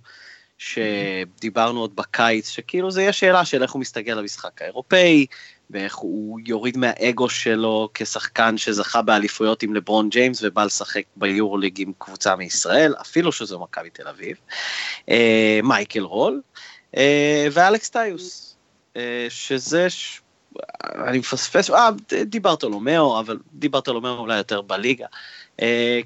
שדיברנו 0.58 1.80
עוד 1.80 1.96
בקיץ, 1.96 2.48
שכאילו 2.48 2.90
זה 2.90 3.02
יהיה 3.02 3.12
שאלה 3.12 3.44
של 3.44 3.62
איך 3.62 3.72
הוא 3.72 3.80
מסתגל 3.80 4.14
למשחק 4.14 4.62
האירופאי, 4.62 5.26
ואיך 5.70 5.96
הוא 5.96 6.40
יוריד 6.46 6.76
מהאגו 6.76 7.28
שלו 7.28 7.88
כשחקן 7.94 8.58
שזכה 8.58 9.02
באליפויות 9.02 9.62
עם 9.62 9.74
לברון 9.74 10.08
ג'יימס 10.08 10.42
ובא 10.42 10.64
לשחק 10.64 11.02
ביורוליג 11.16 11.80
עם 11.80 11.92
קבוצה 11.98 12.36
מישראל, 12.36 12.94
אפילו 13.00 13.32
שזו 13.32 13.60
מכבי 13.60 13.90
תל 13.90 14.08
אביב. 14.08 14.36
אה, 15.08 15.60
מייקל 15.62 16.02
רול 16.02 16.40
אה, 16.96 17.46
ואלכס 17.52 17.90
טיוס, 17.90 18.56
אה, 18.96 19.26
שזה, 19.28 19.90
ש... 19.90 20.20
אני 21.08 21.18
מפספס, 21.18 21.70
אה, 21.70 21.90
דיברת 22.24 22.64
על 22.64 22.72
אומאו, 22.72 23.20
אבל 23.20 23.38
דיברת 23.52 23.88
על 23.88 23.96
אומאו 23.96 24.18
אולי 24.18 24.36
יותר 24.36 24.62
בליגה. 24.62 25.06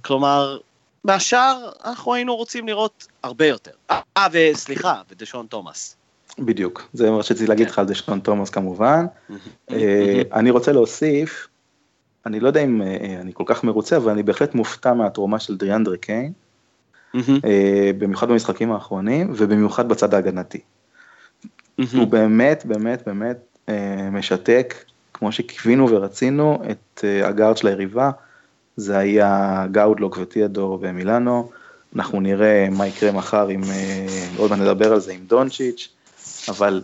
כלומר, 0.03 0.59
מהשאר 1.05 1.71
אנחנו 1.85 2.15
היינו 2.15 2.37
רוצים 2.37 2.69
לראות 2.69 3.07
הרבה 3.23 3.47
יותר. 3.47 3.71
אה, 3.91 4.27
וסליחה, 4.33 5.03
ודשון 5.11 5.47
תומאס. 5.47 5.97
בדיוק, 6.41 6.89
זה 6.93 7.11
מה 7.11 7.23
שרציתי 7.23 7.47
להגיד 7.47 7.67
כן. 7.67 7.73
לך 7.73 7.79
על 7.79 7.87
דשון 7.87 8.21
תומאס 8.21 8.51
כמובן. 8.51 9.07
אה, 9.71 10.23
אני 10.33 10.51
רוצה 10.51 10.73
להוסיף, 10.73 11.49
אני 12.27 12.41
לא 12.41 12.47
יודע 12.47 12.65
אם 12.65 12.83
אה, 12.83 13.19
אני 13.21 13.31
כל 13.35 13.45
כך 13.47 13.65
מרוצה, 13.65 13.97
אבל 13.97 14.13
אני 14.13 14.23
בהחלט 14.23 14.55
מופתע 14.55 14.95
מהתרומה 14.95 15.39
של 15.39 15.57
דריאנדרי 15.57 15.99
קיין, 15.99 16.33
אה, 17.15 17.91
במיוחד 17.99 18.29
במשחקים 18.29 18.73
האחרונים, 18.73 19.33
ובמיוחד 19.37 19.89
בצד 19.89 20.15
ההגנתי. 20.15 20.61
הוא 21.95 22.07
באמת, 22.07 22.67
באמת, 22.67 23.03
באמת 23.07 23.69
משתק, 24.13 24.75
כמו 25.15 25.33
שקיווינו 25.33 25.91
ורצינו, 25.91 26.63
את 26.71 27.05
הגארד 27.25 27.57
של 27.57 27.67
היריבה. 27.67 28.11
זה 28.77 28.99
היה 28.99 29.67
גאודלוק 29.73 30.19
וטיאדור 30.21 30.79
במילאנו. 30.79 31.51
אנחנו 31.97 32.21
נראה 32.21 32.69
מה 32.71 32.87
יקרה 32.87 33.13
מחר 33.13 33.49
עם, 33.49 33.61
עוד 34.37 34.51
מעט 34.51 34.61
נדבר 34.61 34.93
על 34.93 35.01
זה 35.01 35.13
עם 35.13 35.21
דונצ'יץ'. 35.27 35.89
אבל 36.49 36.83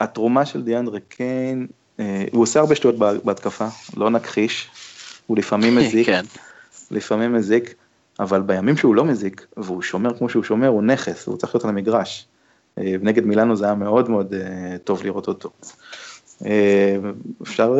התרומה 0.00 0.46
של 0.46 0.62
דיאנדרה 0.62 1.00
קיין, 1.08 1.66
אה, 2.00 2.24
הוא 2.32 2.42
עושה 2.42 2.60
הרבה 2.60 2.74
שטויות 2.74 2.98
בהתקפה, 3.24 3.66
לא 3.96 4.10
נכחיש, 4.10 4.70
הוא 5.26 5.38
לפעמים 5.38 5.76
מזיק, 5.78 6.06
כן. 6.06 6.24
לפעמים 6.90 7.32
מזיק, 7.32 7.74
אבל 8.20 8.42
בימים 8.42 8.76
שהוא 8.76 8.94
לא 8.94 9.04
מזיק, 9.04 9.46
והוא 9.56 9.82
שומר 9.82 10.18
כמו 10.18 10.28
שהוא 10.28 10.42
שומר, 10.42 10.68
הוא 10.68 10.82
נכס, 10.82 11.26
הוא 11.26 11.36
צריך 11.36 11.54
להיות 11.54 11.64
על 11.64 11.70
המגרש. 11.70 12.26
אה, 12.78 12.94
נגד 13.00 13.24
מילאנו 13.24 13.56
זה 13.56 13.64
היה 13.64 13.74
מאוד 13.74 14.10
מאוד 14.10 14.34
אה, 14.34 14.76
טוב 14.84 15.02
לראות 15.04 15.28
אותו. 15.28 15.50
אפשר, 17.42 17.74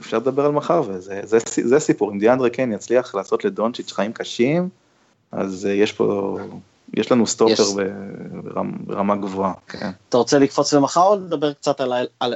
אפשר 0.00 0.16
לדבר 0.16 0.46
על 0.46 0.52
מחר, 0.52 0.82
וזה 0.86 1.20
זה, 1.24 1.38
זה 1.46 1.78
סיפור, 1.78 2.12
אם 2.12 2.18
דיאנדרה 2.18 2.50
קיין 2.50 2.72
יצליח 2.72 3.14
לעשות 3.14 3.44
לדונצ'יץ' 3.44 3.92
חיים 3.92 4.12
קשים, 4.12 4.68
אז 5.32 5.68
יש 5.70 5.92
פה 5.92 6.38
יש 6.94 7.12
לנו 7.12 7.26
סטופר 7.26 7.52
יש. 7.62 7.74
ברמה, 8.44 8.76
ברמה 8.80 9.16
גבוהה, 9.16 9.52
כן. 9.68 9.90
אתה 10.08 10.16
רוצה 10.16 10.38
לקפוץ 10.38 10.72
למחר 10.72 11.02
או 11.02 11.16
לדבר 11.16 11.52
קצת 11.52 11.80
על, 11.80 11.92
על, 11.92 12.08
על, 12.20 12.34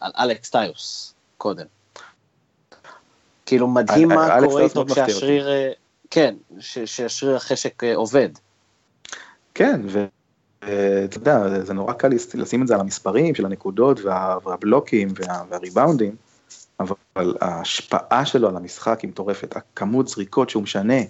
על 0.00 0.12
אלכס 0.18 0.50
טיוס 0.50 1.14
קודם? 1.38 1.66
כאילו 3.46 3.68
מדהים 3.68 4.08
מה 4.08 4.38
קורה 4.40 4.62
איתו 4.62 4.84
כשהשריר, 4.86 5.48
אה, 5.48 5.72
כן, 6.10 6.34
שהשריר 6.58 7.36
החשק 7.36 7.84
אה, 7.84 7.96
עובד. 7.96 8.28
כן, 9.54 9.80
ואתה 9.88 11.16
יודע, 11.16 11.64
זה 11.64 11.74
נורא 11.74 11.92
קל 11.92 12.08
לשים 12.34 12.62
את 12.62 12.66
זה 12.66 12.74
על 12.74 12.80
המספרים 12.80 13.34
של 13.34 13.46
הנקודות 13.46 14.00
וה, 14.00 14.36
והבלוקים 14.44 15.08
וה, 15.16 15.42
והריבאונדים, 15.48 16.16
אבל 16.80 17.34
ההשפעה 17.40 18.26
שלו 18.26 18.48
על 18.48 18.56
המשחק 18.56 19.00
היא 19.00 19.10
מטורפת, 19.10 19.56
הכמות 19.56 20.08
זריקות 20.08 20.50
שהוא 20.50 20.62
משנה, 20.62 21.00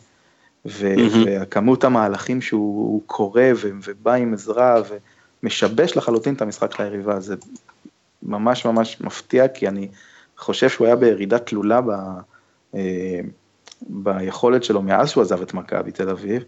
וכמות 0.65 1.85
המהלכים 1.85 2.41
שהוא 2.41 3.03
קורא 3.07 3.43
ובא 3.61 4.13
עם 4.13 4.35
עזרה 4.35 4.83
ומשבש 5.43 5.97
לחלוטין 5.97 6.35
את 6.35 6.43
המשחק 6.43 6.77
של 6.77 6.83
היריבה, 6.83 7.21
זה 7.21 7.35
ממש 8.23 8.65
ממש 8.65 9.01
מפתיע, 9.01 9.49
כי 9.49 9.69
אני 9.69 9.89
חושב 10.37 10.69
שהוא 10.69 10.87
היה 10.87 10.97
בירידה 10.97 11.39
תלולה 11.39 11.81
ב, 11.81 11.91
אה, 12.75 13.21
ביכולת 13.81 14.65
שלו 14.65 14.83
מאז 14.83 15.11
שהוא 15.11 15.23
עזב 15.23 15.43
את 15.43 15.55
מכבי 15.55 15.93
תל 15.93 16.09
אביב, 16.09 16.43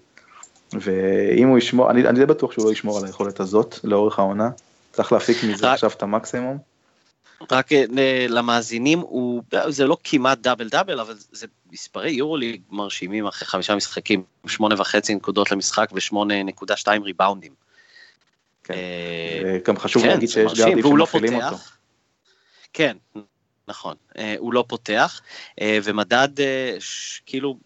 ואם 0.72 1.48
הוא 1.48 1.58
ישמור, 1.58 1.90
אני, 1.90 2.08
אני 2.08 2.18
די 2.18 2.26
בטוח 2.26 2.52
שהוא 2.52 2.64
לא 2.64 2.72
ישמור 2.72 2.98
על 2.98 3.04
היכולת 3.04 3.40
הזאת 3.40 3.78
לאורך 3.84 4.18
העונה, 4.18 4.50
צריך 4.92 5.12
להפיק 5.12 5.44
מזה 5.44 5.72
עכשיו 5.72 5.90
את 5.90 6.02
המקסימום. 6.02 6.58
רק 7.52 7.72
אה, 7.72 8.26
למאזינים, 8.28 8.98
הוא, 8.98 9.42
זה 9.68 9.86
לא 9.86 9.96
כמעט 10.04 10.38
דאבל 10.38 10.68
דאבל, 10.68 11.00
אבל 11.00 11.14
זה 11.32 11.46
מספרי 11.74 12.10
יורוליג 12.10 12.60
מרשימים 12.70 13.26
אחרי 13.26 13.48
חמישה 13.48 13.76
משחקים, 13.76 14.22
שמונה 14.46 14.74
וחצי 14.78 15.14
נקודות 15.14 15.50
למשחק 15.50 15.90
ושמונה 15.92 16.42
נקודה 16.42 16.76
שתיים 16.76 17.02
ריבאונדים. 17.02 17.52
כן. 18.64 18.74
אה, 18.74 19.58
גם 19.64 19.78
חשוב 19.78 20.02
כן, 20.02 20.08
להגיד 20.08 20.28
שיש 20.28 20.54
גארדים 20.54 20.96
לא 20.96 21.06
שמפעילים 21.06 21.42
אותו. 21.42 21.56
כן, 22.72 22.96
נכון, 23.68 23.94
אה, 24.18 24.34
הוא 24.38 24.54
לא 24.54 24.64
פותח, 24.68 25.20
ומדד 25.60 26.28
כאילו 27.26 27.58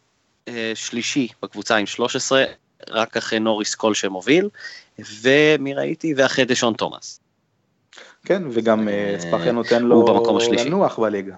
שלישי 0.75 1.29
בקבוצה 1.43 1.77
עם 1.77 1.87
13, 1.87 2.45
רק 2.88 3.17
אחרי 3.17 3.38
נוריס 3.38 3.75
קול 3.75 3.95
שמוביל, 3.95 4.49
ומי 4.99 5.75
ראיתי? 5.75 6.15
ואחרי 6.17 6.45
דשון 6.45 6.75
תומאס. 6.75 7.21
כן, 8.25 8.43
וגם 8.50 8.88
אספחיה 9.17 9.47
אה, 9.47 9.53
נותן 9.53 9.83
לו 9.83 10.07
לנוח 10.59 10.99
בליגה. 10.99 11.37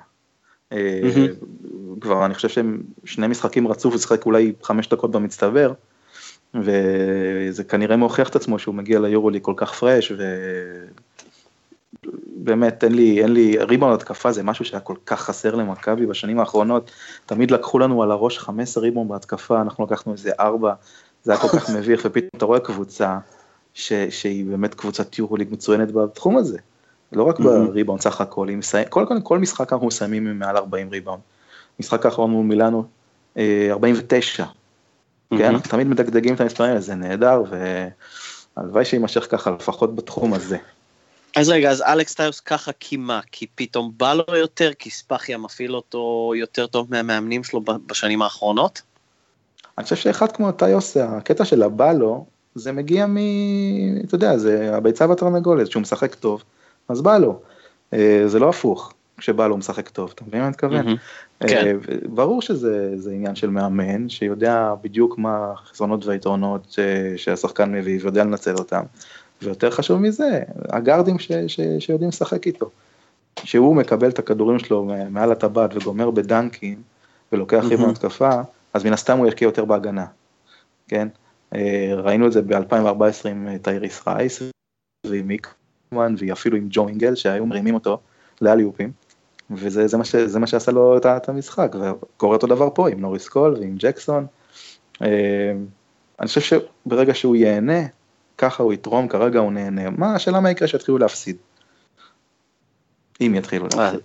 כבר 2.00 2.26
אני 2.26 2.34
חושב 2.34 2.48
שהם 2.48 2.82
שני 3.04 3.26
משחקים 3.26 3.68
רצוף, 3.68 3.92
הוא 3.92 4.00
שיחק 4.00 4.26
אולי 4.26 4.52
חמש 4.62 4.88
דקות 4.88 5.10
במצטבר, 5.10 5.72
וזה 6.54 7.64
כנראה 7.68 7.96
מוכיח 7.96 8.28
את 8.28 8.36
עצמו 8.36 8.58
שהוא 8.58 8.74
מגיע 8.74 9.00
ליורולי 9.00 9.38
כל 9.42 9.54
כך 9.56 9.74
פרש, 9.74 10.12
ובאמת 12.36 12.84
אין 12.84 12.94
לי, 12.94 13.22
אין 13.22 13.32
לי, 13.32 13.56
ריבאונד 13.58 13.94
התקפה 13.94 14.32
זה 14.32 14.42
משהו 14.42 14.64
שהיה 14.64 14.80
כל 14.80 14.94
כך 15.06 15.20
חסר 15.20 15.54
למכבי 15.54 16.06
בשנים 16.06 16.40
האחרונות, 16.40 16.90
תמיד 17.26 17.50
לקחו 17.50 17.78
לנו 17.78 18.02
על 18.02 18.10
הראש 18.10 18.38
15 18.38 18.82
ריבאונד 18.82 19.10
בהתקפה, 19.10 19.60
אנחנו 19.60 19.84
לקחנו 19.84 20.12
איזה 20.12 20.30
4, 20.40 20.74
זה 21.22 21.32
היה 21.32 21.40
כל 21.40 21.48
כך 21.48 21.70
מביך, 21.70 22.02
ופתאום 22.04 22.30
אתה 22.36 22.44
רואה 22.44 22.60
קבוצה 22.60 23.18
ש, 23.74 23.92
שהיא 23.92 24.46
באמת 24.46 24.74
קבוצת 24.74 25.18
יורוליג 25.18 25.48
מצוינת 25.52 25.92
בתחום 25.92 26.36
הזה. 26.36 26.58
לא 27.12 27.22
רק 27.22 27.40
בריבאונד 27.40 28.00
סך 28.00 28.20
הכל, 28.20 28.48
כל, 28.88 29.06
כל, 29.06 29.16
כל 29.22 29.38
משחק 29.38 29.72
אנחנו 29.72 29.86
מסיימים 29.86 30.26
עם 30.26 30.38
מעל 30.38 30.56
40 30.56 30.90
ריבאונד. 30.90 31.20
משחק 31.80 32.06
האחרון 32.06 32.30
מול 32.30 32.46
מילאנו, 32.46 32.84
49. 33.38 34.44
כן, 35.38 35.44
אנחנו 35.44 35.70
תמיד 35.70 35.86
מדגדגים 35.86 36.34
את 36.34 36.40
המספרים 36.40 36.70
האלה, 36.70 36.80
זה 36.80 36.94
נהדר, 36.94 37.42
הלוואי 38.56 38.84
שיימשך 38.84 39.26
ככה, 39.30 39.50
לפחות 39.50 39.94
בתחום 39.94 40.34
הזה. 40.34 40.56
אז 41.36 41.48
רגע, 41.48 41.70
אז 41.70 41.82
אלכס 41.82 42.14
טיוס 42.14 42.40
ככה 42.40 42.72
כי 42.80 42.96
מה? 42.96 43.20
כי 43.32 43.46
פתאום 43.54 43.92
בא 43.96 44.14
לו 44.14 44.36
יותר? 44.36 44.72
כי 44.78 44.90
ספאחיה 44.90 45.38
מפעיל 45.38 45.76
אותו 45.76 46.32
יותר 46.36 46.66
טוב 46.66 46.86
מהמאמנים 46.90 47.44
שלו 47.44 47.60
בשנים 47.86 48.22
האחרונות? 48.22 48.82
אני 49.78 49.84
חושב 49.84 49.96
שאחד 49.96 50.32
כמו 50.32 50.52
טיוס, 50.52 50.96
הקטע 50.96 51.44
של 51.44 51.62
הבא 51.62 51.92
לו, 51.92 52.26
זה 52.54 52.72
מגיע 52.72 53.06
מ... 53.06 53.16
אתה 54.04 54.14
יודע, 54.14 54.38
זה 54.38 54.76
הביצה 54.76 55.08
והתרנגולת, 55.08 55.70
שהוא 55.70 55.82
משחק 55.82 56.14
טוב, 56.14 56.42
אז 56.88 57.02
בא 57.02 57.18
לו. 57.18 57.40
אה, 57.92 58.22
זה 58.26 58.38
לא 58.38 58.48
הפוך, 58.48 58.92
כשבא 59.20 59.46
לו 59.46 59.52
הוא 59.52 59.58
משחק 59.58 59.88
טוב, 59.88 60.12
אתה 60.14 60.24
מבין 60.24 60.40
מה 60.40 60.46
אני 60.46 60.50
מתכוון? 60.50 60.88
Mm-hmm. 60.88 61.48
כן. 61.48 61.76
ברור 62.04 62.42
שזה 62.42 63.10
עניין 63.12 63.34
של 63.34 63.50
מאמן, 63.50 64.08
שיודע 64.08 64.74
בדיוק 64.82 65.18
מה 65.18 65.52
החסרונות 65.52 66.06
והיתרונות 66.06 66.76
אה, 66.78 67.18
שהשחקן 67.18 67.72
מביא 67.72 67.98
ויודע 68.02 68.24
לנצל 68.24 68.54
אותם. 68.54 68.82
ויותר 69.42 69.70
חשוב 69.70 70.00
מזה, 70.00 70.40
הגארדים 70.68 71.18
ש, 71.18 71.32
ש, 71.46 71.60
שיודעים 71.78 72.08
לשחק 72.08 72.46
איתו. 72.46 72.70
שהוא 73.44 73.76
מקבל 73.76 74.08
את 74.08 74.18
הכדורים 74.18 74.58
שלו 74.58 74.88
מעל 75.10 75.32
הטבעת 75.32 75.76
וגומר 75.76 76.10
בדנקים, 76.10 76.82
ולוקח 77.32 77.64
חיב 77.68 77.80
בהתקפה, 77.80 78.30
אז 78.74 78.84
מן 78.84 78.92
הסתם 78.92 79.18
הוא 79.18 79.26
ישקיע 79.26 79.46
יותר 79.46 79.64
בהגנה, 79.64 80.06
כן? 80.88 81.08
אה, 81.54 81.92
ראינו 81.96 82.26
את 82.26 82.32
זה 82.32 82.42
ב-2014 82.42 83.28
עם 83.28 83.48
טייריס 83.62 84.02
רייס, 84.08 84.42
ועם 85.06 85.28
היקמן, 85.28 86.14
ואפילו 86.18 86.56
עם 86.56 86.66
ג'ו 86.70 86.88
אינגלס, 86.88 87.14
שהיו 87.14 87.46
מרימים 87.46 87.74
אותו 87.74 87.98
לאליופים, 88.40 88.92
וזה 89.50 89.86
זה 89.86 89.96
מה, 89.96 90.04
ש, 90.04 90.16
זה 90.16 90.38
מה 90.38 90.46
שעשה 90.46 90.72
לו 90.72 90.96
את, 90.96 91.06
את 91.06 91.28
המשחק, 91.28 91.74
וקורה 91.74 92.36
אותו 92.36 92.46
דבר 92.46 92.68
פה 92.74 92.88
עם 92.88 93.00
נוריס 93.00 93.28
קול 93.28 93.56
ועם 93.60 93.76
ג'קסון. 93.78 94.26
אה, 95.02 95.52
אני 96.20 96.28
חושב 96.28 96.40
שברגע 96.40 97.14
שהוא 97.14 97.36
ייהנה, 97.36 97.80
ככה 98.38 98.62
הוא 98.62 98.72
יתרום, 98.72 99.08
כרגע 99.08 99.38
הוא 99.38 99.52
נהנה. 99.52 99.90
מה, 99.90 100.14
השאלה 100.14 100.40
מה 100.40 100.50
יקרה 100.50 100.68
שיתחילו 100.68 100.98
להפסיד. 100.98 101.36
אם 103.20 103.34
יתחילו 103.34 103.66
להפסיד. 103.76 104.00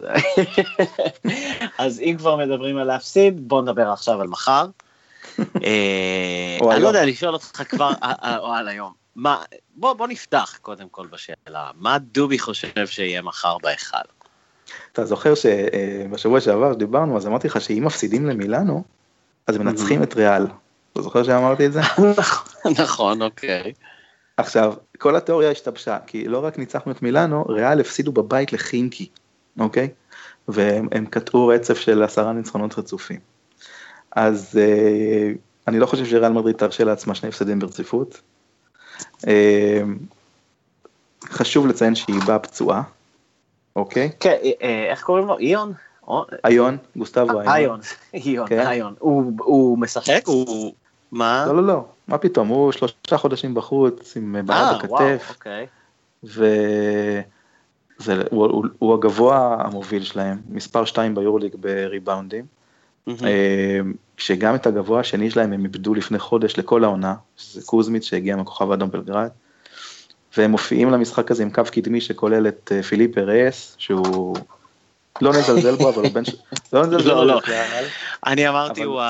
אז 1.77 1.99
אם 1.99 2.15
כבר 2.17 2.35
מדברים 2.35 2.77
על 2.77 2.87
להפסיד, 2.87 3.47
בוא 3.47 3.61
נדבר 3.61 3.91
עכשיו 3.91 4.21
על 4.21 4.27
מחר. 4.27 4.65
אה, 5.63 6.57
אני 6.71 6.81
לא 6.81 6.87
יודע, 6.87 7.05
לשאול 7.05 7.33
אותך 7.33 7.63
כבר 7.69 7.91
אה, 8.03 8.13
אה, 8.23 8.37
או 8.37 8.53
על 8.53 8.67
היום. 8.67 8.93
מה, 9.15 9.43
בוא, 9.75 9.93
בוא 9.93 10.07
נפתח 10.07 10.57
קודם 10.61 10.89
כל 10.89 11.07
בשאלה, 11.07 11.71
מה 11.75 11.97
דובי 11.99 12.39
חושב 12.39 12.87
שיהיה 12.87 13.21
מחר 13.21 13.57
בהיכל? 13.57 13.97
אתה 14.91 15.05
זוכר 15.05 15.33
שבשבוע 15.35 16.41
שעבר 16.41 16.73
דיברנו, 16.73 17.17
אז 17.17 17.27
אמרתי 17.27 17.47
לך 17.47 17.61
שאם 17.61 17.83
מפסידים 17.85 18.25
למילאנו, 18.25 18.83
אז 19.47 19.57
מנצחים 19.57 20.03
את 20.03 20.15
ריאל. 20.15 20.47
אתה 20.93 21.01
זוכר 21.01 21.23
שאמרתי 21.23 21.65
את 21.65 21.73
זה? 21.73 21.81
נכון, 22.83 23.21
אוקיי. 23.21 23.73
עכשיו, 24.37 24.73
כל 24.97 25.15
התיאוריה 25.15 25.51
השתבשה, 25.51 25.97
כי 26.07 26.27
לא 26.27 26.45
רק 26.45 26.57
ניצחנו 26.57 26.91
את 26.91 27.01
מילאנו, 27.01 27.45
ריאל 27.45 27.79
הפסידו 27.79 28.11
בבית 28.11 28.53
לחינקי, 28.53 29.09
אוקיי? 29.59 29.89
והם 30.47 31.05
קטעו 31.05 31.47
רצף 31.47 31.77
של 31.77 32.03
עשרה 32.03 32.33
ניצחונות 32.33 32.79
רצופים. 32.79 33.19
אז 34.11 34.59
אה, 34.61 35.31
אני 35.67 35.79
לא 35.79 35.85
חושב 35.85 36.05
שריאל 36.05 36.31
מדריד 36.31 36.55
תרשה 36.55 36.83
לעצמה 36.83 37.15
שני 37.15 37.29
הפסדים 37.29 37.59
ברציפות. 37.59 38.21
אה, 39.27 39.81
חשוב 41.25 41.67
לציין 41.67 41.95
שהיא 41.95 42.21
באה 42.25 42.39
פצועה, 42.39 42.81
אוקיי? 43.75 44.11
כן, 44.19 44.35
אה, 44.43 44.51
אה, 44.61 44.91
איך 44.91 45.03
קוראים 45.03 45.27
לו? 45.27 45.37
איון? 45.37 45.73
איון, 46.45 46.77
גוסטבו 46.95 47.41
איון. 47.41 47.53
איון, 47.55 47.79
איון, 48.13 48.47
כן? 48.47 48.67
איון. 48.67 48.95
הוא 48.99 49.77
משחק? 49.77 50.21
הוא... 50.25 50.73
מה? 51.11 51.45
לא, 51.47 51.55
לא, 51.55 51.63
לא, 51.63 51.85
מה 52.07 52.17
פתאום, 52.17 52.47
הוא 52.47 52.71
שלושה 52.71 53.17
חודשים 53.17 53.53
בחוץ 53.53 54.17
עם 54.17 54.35
בעיה 54.45 54.73
בכתף. 54.73 54.89
וואו, 54.89 55.15
אוקיי. 55.29 55.67
והוא 57.99 58.93
הגבוה 58.93 59.57
המוביל 59.59 60.03
שלהם, 60.03 60.41
מספר 60.49 60.85
2 60.85 61.15
ביורליג 61.15 61.55
בריבאונדים. 61.55 62.45
שגם 64.17 64.55
את 64.55 64.67
הגבוה 64.67 64.99
השני 64.99 65.31
שלהם 65.31 65.53
הם 65.53 65.63
איבדו 65.63 65.93
לפני 65.93 66.19
חודש 66.19 66.59
לכל 66.59 66.83
העונה, 66.83 67.15
שזה 67.37 67.61
קוזמיץ 67.65 68.03
שהגיע 68.03 68.35
מהכוכב 68.35 68.71
האדום 68.71 68.91
בלגרד. 68.91 69.29
והם 70.37 70.51
מופיעים 70.51 70.91
למשחק 70.91 71.31
הזה 71.31 71.43
עם 71.43 71.51
קו 71.51 71.63
קדמי 71.71 72.01
שכולל 72.01 72.47
את 72.47 72.71
אה, 72.75 72.83
פיליפ 72.83 73.17
ארס, 73.17 73.75
שהוא 73.77 74.35
לא 75.21 75.33
נזלזל 75.33 75.75
בו, 75.75 75.89
אבל 75.89 76.03
הוא 76.03 76.11
בן... 76.11 76.23
לא 76.73 76.85
נזלזל 76.85 77.13
בו. 77.13 77.23
לא, 77.23 77.27
לא. 77.27 77.41
אני 78.25 78.49
אמרתי, 78.49 78.83
הוא 78.83 79.01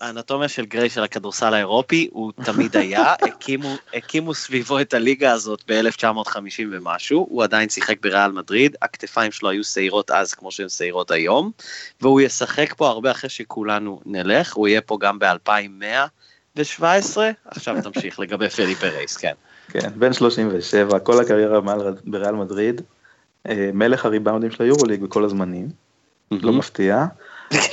האנטומיה 0.00 0.48
של 0.48 0.64
גריי 0.64 0.90
של 0.90 1.02
הכדורסל 1.02 1.54
האירופי, 1.54 2.08
הוא 2.12 2.32
תמיד 2.44 2.76
היה, 2.76 3.14
הקימו, 3.28 3.74
הקימו 3.94 4.34
סביבו 4.34 4.80
את 4.80 4.94
הליגה 4.94 5.32
הזאת 5.32 5.62
ב-1950 5.68 6.62
ומשהו, 6.72 7.26
הוא 7.30 7.42
עדיין 7.42 7.68
שיחק 7.68 8.02
בריאל 8.02 8.32
מדריד, 8.32 8.76
הכתפיים 8.82 9.32
שלו 9.32 9.50
היו 9.50 9.64
שעירות 9.64 10.10
אז 10.10 10.34
כמו 10.34 10.52
שהן 10.52 10.68
שעירות 10.68 11.10
היום, 11.10 11.50
והוא 12.00 12.20
ישחק 12.20 12.74
פה 12.76 12.88
הרבה 12.88 13.10
אחרי 13.10 13.30
שכולנו 13.30 14.00
נלך, 14.06 14.54
הוא 14.54 14.68
יהיה 14.68 14.80
פה 14.80 14.98
גם 15.00 15.18
ב-2117, 15.18 17.18
עכשיו 17.44 17.76
תמשיך 17.82 18.20
לגבי 18.20 18.48
פליפה 18.48 18.88
רייס, 18.88 19.16
כן. 19.16 19.32
כן, 19.68 19.90
בן 19.96 20.12
37, 20.12 20.98
כל 20.98 21.20
הקריירה 21.20 21.60
בריאל 22.04 22.34
מדריד, 22.34 22.80
אה, 23.48 23.70
מלך 23.74 24.04
הריבאונדים 24.06 24.50
של 24.50 24.62
היורוליג 24.62 25.02
בכל 25.02 25.24
הזמנים, 25.24 25.68
לא 26.30 26.52
מפתיע. 26.52 27.06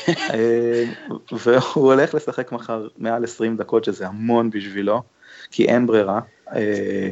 אה, 0.09 0.83
והוא 1.31 1.93
הולך 1.93 2.13
לשחק 2.13 2.51
מחר 2.51 2.87
מעל 2.97 3.23
20 3.23 3.57
דקות 3.57 3.83
שזה 3.83 4.07
המון 4.07 4.49
בשבילו, 4.49 5.03
כי 5.51 5.65
אין 5.65 5.87
ברירה. 5.87 6.19
אה, 6.55 7.09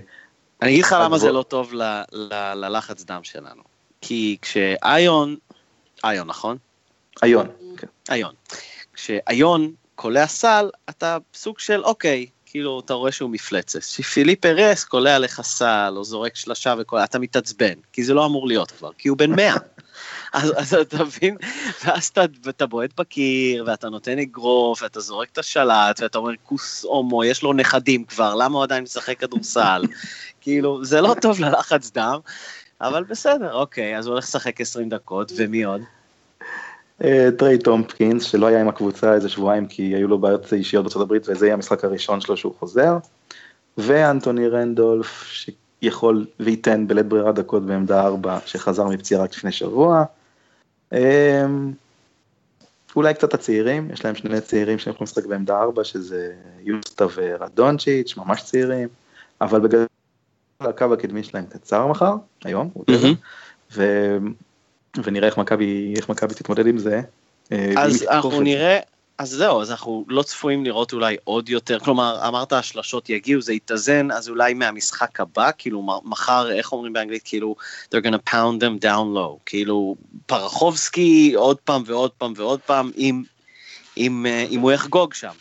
אני 0.62 0.72
אגיד 0.72 0.84
לך 0.84 0.96
למה 1.00 1.18
זה 1.18 1.32
לא 1.32 1.44
טוב 1.44 1.74
ללחץ 2.54 3.04
דם 3.04 3.20
שלנו. 3.24 3.62
כי 4.02 4.38
כשאיון, 4.42 5.36
איון 6.04 6.28
נכון? 6.28 6.58
איון, 7.24 7.48
כן. 7.78 7.88
איון. 8.12 8.34
כשאיון 8.94 9.72
קולע 9.96 10.28
סל, 10.28 10.70
אתה 10.90 11.18
סוג 11.34 11.60
של 11.60 11.84
אוקיי, 11.84 12.26
כאילו 12.52 12.80
אתה 12.80 12.94
רואה 12.94 13.12
שהוא 13.12 13.30
מפלצת. 13.30 13.80
כשפליפה 13.80 14.46
רייס 14.46 14.84
קולע 14.84 15.20
לך 15.20 15.42
סל 15.42 15.94
או 15.96 16.04
זורק 16.04 16.36
שלשה 16.36 16.76
וקולע, 16.80 17.04
אתה 17.04 17.20
מתעצבן, 17.20 17.74
כי 17.94 18.04
זה 18.04 18.14
לא 18.14 18.26
אמור 18.26 18.48
להיות 18.48 18.72
כבר, 18.72 18.90
כי 18.98 19.10
הוא 19.10 19.18
בן 19.18 19.32
100. 19.32 19.54
אז, 20.34 20.54
אז 20.58 20.74
אתה 20.74 21.04
מבין, 21.04 21.38
ואז 21.86 22.06
אתה, 22.08 22.24
אתה 22.50 22.66
בועט 22.66 23.00
בקיר, 23.00 23.64
ואתה 23.68 23.90
נותן 23.90 24.20
אגרוף, 24.20 24.82
ואתה 24.82 25.00
זורק 25.00 25.30
את 25.32 25.38
השלט, 25.38 26.00
ואתה 26.02 26.18
אומר 26.18 26.32
כוס 26.44 26.84
אמו, 26.84 27.24
יש 27.24 27.44
לו 27.44 27.54
נכדים 27.54 28.04
כבר, 28.04 28.36
למה 28.36 28.56
הוא 28.56 28.64
עדיין 28.64 28.84
משחק 28.84 29.20
כדורסל? 29.20 29.84
כאילו, 30.42 30.86
זה 30.86 31.02
לא 31.02 31.16
טוב 31.22 31.40
ללחץ 31.40 31.92
דם, 31.92 32.20
אבל 32.82 33.04
בסדר, 33.04 33.54
אוקיי, 33.54 33.98
אז 33.98 34.06
הוא 34.06 34.14
הולך 34.14 34.24
לשחק 34.24 34.62
20 34.62 34.90
דקות, 34.90 35.32
ומי 35.36 35.64
עוד? 35.64 35.82
אה, 37.04 37.30
טריי 37.38 37.58
טומפקינס, 37.58 38.24
שלא 38.24 38.48
היה 38.48 38.62
עם 38.62 38.68
הקבוצה 38.68 39.14
איזה 39.14 39.30
שבועיים 39.30 39.66
כי 39.66 39.84
היו 39.84 40.08
לו 40.08 40.20
בעיות 40.20 40.54
אישיות 40.54 40.84
בארצות 40.84 41.02
הברית 41.02 41.30
וזה 41.30 41.46
יהיה 41.46 41.54
המשחק 41.54 41.86
הראשון 41.86 42.22
שלו 42.22 42.38
שהוא 42.38 42.54
חוזר. 42.60 42.98
ואנטוני 43.78 44.48
רנדולף 44.48 45.24
שיכול 45.24 46.26
וייתן 46.40 46.88
בלית 46.88 47.06
ברירה 47.06 47.32
דקות 47.32 47.66
בעמדה 47.66 48.06
4 48.06 48.40
שחזר 48.46 48.86
מפציעה 48.86 49.24
רק 49.24 49.34
לפני 49.34 49.52
שבוע. 49.52 50.04
אמ, 50.94 51.72
אולי 52.96 53.14
קצת 53.14 53.34
הצעירים, 53.34 53.92
יש 53.92 54.06
להם 54.06 54.16
שני 54.16 54.42
צעירים 54.42 54.80
שהם 54.80 54.94
יכולים 54.94 55.08
לשחק 55.12 55.26
בעמדה 55.26 55.62
4 55.62 55.84
שזה 55.84 56.34
יוסטה 56.60 57.06
ורדונצ'יץ', 57.16 58.18
ממש 58.18 58.44
צעירים, 58.44 58.88
אבל 59.42 59.60
בגלל 59.60 59.86
הקו 60.60 60.94
הקדמי 60.94 61.24
שלהם 61.24 61.46
קצר 61.46 61.88
מחר, 61.88 62.16
היום, 62.44 62.70
mm-hmm. 62.78 63.78
ונראה 65.04 65.28
איך 65.28 65.38
מכבי, 65.38 65.94
איך 65.98 66.10
מכבי 66.10 66.34
תתמודד 66.34 66.68
עם 66.68 66.78
זה. 66.78 67.02
אה, 67.52 67.74
אז 67.78 68.04
אנחנו 68.10 68.42
נראה, 68.42 68.80
אז 69.18 69.30
זהו, 69.30 69.62
אז 69.62 69.72
אנחנו 69.72 70.06
לא 70.08 70.24
צפויים 70.24 70.66
לראות 70.66 70.94
אולי 70.94 71.18
עוד 71.24 71.50
יותר, 71.50 71.80
כלומר, 71.80 72.28
אמרת 72.28 72.54
השלשות 72.54 73.10
יגיעו, 73.10 73.42
זה 73.42 73.54
יתאזן, 73.54 74.12
אז 74.12 74.30
אולי 74.30 74.54
מהמשחק 74.54 75.20
הבא, 75.20 75.50
כאילו 75.58 76.02
מחר, 76.06 76.52
איך 76.52 76.72
אומרים 76.72 76.94
באנגלית, 76.94 77.22
כאילו, 77.26 77.56
they're 77.96 78.06
gonna 78.06 78.30
pound 78.30 78.62
them 78.62 78.84
down 78.84 79.16
low, 79.16 79.40
כאילו, 79.46 79.96
פרחובסקי 80.26 81.34
עוד 81.36 81.58
פעם 81.58 81.84
ועוד 81.86 82.12
פעם 82.12 82.34
ועוד 82.36 82.60
פעם, 82.60 82.92
אם, 82.98 83.24
אם, 83.98 84.26
אה, 84.30 84.46
אם 84.50 84.60
הוא 84.60 84.72
יחגוג 84.72 85.14
שם. 85.14 85.34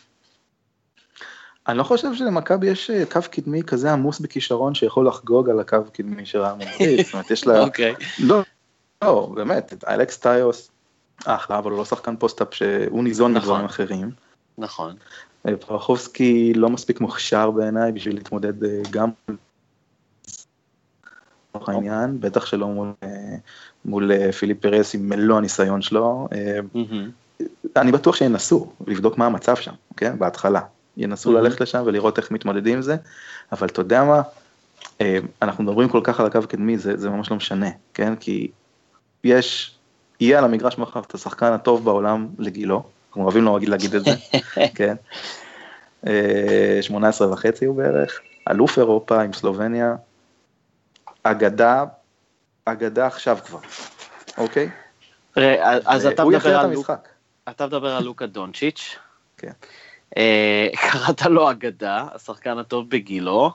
אני 1.68 1.78
לא 1.78 1.82
חושב 1.82 2.14
שלמכבי 2.14 2.66
יש 2.66 2.90
אה, 2.90 3.04
קו 3.06 3.20
קדמי 3.30 3.62
כזה 3.62 3.92
עמוס 3.92 4.20
בכישרון 4.20 4.74
שיכול 4.74 5.08
לחגוג 5.08 5.50
על 5.50 5.60
הקו 5.60 5.76
הקדמי 5.76 6.26
של 6.26 6.44
המומחית, 6.44 7.06
זאת 7.06 7.12
אומרת, 7.12 7.30
יש 7.30 7.46
לה... 7.46 7.60
אוקיי. 7.66 7.94
לא, 8.18 8.42
לא, 9.04 9.32
באמת, 9.34 9.84
אלכס 9.88 10.18
טיוס, 10.18 10.70
אחלה, 11.24 11.58
אבל 11.58 11.70
הוא 11.70 11.78
לא 11.78 11.84
שחקן 11.84 12.16
post-up 12.16 12.54
שהוא 12.54 13.04
ניזון 13.04 13.32
נכון. 13.32 13.42
מדברים 13.42 13.64
אחרים. 13.64 14.10
נכון. 14.58 14.94
אה, 15.48 15.56
פרחובסקי 15.56 16.52
לא 16.54 16.68
מספיק 16.68 17.00
מוכשר 17.00 17.50
בעיניי 17.50 17.92
בשביל 17.92 18.14
להתמודד 18.14 18.64
אה, 18.64 18.80
גם 18.90 19.10
לצורך 21.48 21.68
העניין, 21.68 22.20
בטח 22.20 22.46
שלא 22.46 22.66
מול, 22.66 22.92
אה, 23.02 23.36
מול 23.84 24.32
פליפה 24.32 24.60
רייס 24.60 24.94
עם 24.94 25.08
מלוא 25.08 25.38
הניסיון 25.38 25.82
שלו. 25.82 26.28
אני 27.76 27.92
בטוח 27.92 28.16
שינסו 28.16 28.72
לבדוק 28.86 29.18
מה 29.18 29.26
המצב 29.26 29.56
שם, 29.56 29.72
כן, 29.96 30.18
בהתחלה. 30.18 30.60
ינסו 30.96 31.32
ללכת 31.32 31.60
לשם 31.60 31.82
ולראות 31.86 32.18
איך 32.18 32.30
מתמודדים 32.30 32.76
עם 32.76 32.82
זה, 32.82 32.96
אבל 33.52 33.66
אתה 33.66 33.80
יודע 33.80 34.04
מה, 34.04 34.22
אנחנו 35.42 35.64
מדברים 35.64 35.88
כל 35.88 36.00
כך 36.04 36.20
על 36.20 36.26
הקו 36.26 36.38
הקדמי, 36.38 36.78
זה, 36.78 36.96
זה 36.96 37.10
ממש 37.10 37.30
לא 37.30 37.36
משנה, 37.36 37.70
כן? 37.94 38.16
כי 38.16 38.50
יש, 39.24 39.74
יהיה 40.20 40.38
על 40.38 40.44
המגרש 40.44 40.78
מחר 40.78 41.00
את 41.00 41.14
השחקן 41.14 41.52
הטוב 41.52 41.84
בעולם 41.84 42.28
לגילו, 42.38 42.82
אנחנו 43.08 43.22
אוהבים 43.22 43.44
לא 43.44 43.58
להגיד 43.62 43.94
את 43.94 44.04
זה, 44.04 44.10
כן? 44.78 44.94
18 46.80 47.28
אה, 47.28 47.32
וחצי 47.32 47.64
הוא 47.64 47.76
בערך, 47.76 48.20
אלוף 48.50 48.78
אירופה 48.78 49.22
עם 49.22 49.32
סלובניה, 49.32 49.94
אגדה, 51.22 51.84
אגדה 52.64 53.06
עכשיו 53.06 53.38
כבר, 53.46 53.58
אוקיי? 54.38 54.70
אז 55.84 56.06
אתה 56.06 56.24
מדבר 56.24 56.58
על 56.58 56.64
המשחק. 56.66 57.08
אתה 57.48 57.66
מדבר 57.66 57.96
על 57.96 58.04
לוקה 58.04 58.26
דונצ'יץ'. 58.26 58.96
כן. 59.36 59.52
אה, 60.16 60.68
קראת 60.90 61.22
לו 61.22 61.50
אגדה, 61.50 62.06
השחקן 62.14 62.58
הטוב 62.58 62.90
בגילו. 62.90 63.52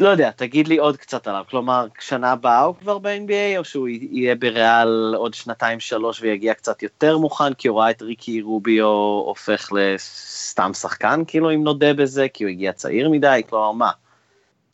אה, 0.00 0.04
לא 0.04 0.08
יודע, 0.08 0.30
תגיד 0.30 0.68
לי 0.68 0.78
עוד 0.78 0.96
קצת 0.96 1.26
עליו, 1.26 1.44
כלומר, 1.50 1.86
שנה 2.00 2.32
הבאה 2.32 2.60
הוא 2.60 2.74
כבר 2.80 2.98
ב-NBA, 2.98 3.58
או 3.58 3.64
שהוא 3.64 3.88
יהיה 3.88 4.34
בריאל 4.34 5.14
עוד 5.16 5.34
שנתיים 5.34 5.80
שלוש 5.80 6.22
ויגיע 6.22 6.54
קצת 6.54 6.82
יותר 6.82 7.18
מוכן, 7.18 7.54
כי 7.54 7.68
הוא 7.68 7.80
ראה 7.80 7.90
את 7.90 8.02
ריקי 8.02 8.42
רוביו 8.42 8.86
הופך 9.26 9.68
לסתם 9.72 10.74
שחקן, 10.74 11.22
כאילו, 11.26 11.50
אם 11.54 11.64
נודה 11.64 11.94
בזה, 11.94 12.26
כי 12.34 12.44
הוא 12.44 12.50
הגיע 12.50 12.72
צעיר 12.72 13.08
מדי, 13.08 13.42
כלומר, 13.48 13.72
מה? 13.72 13.90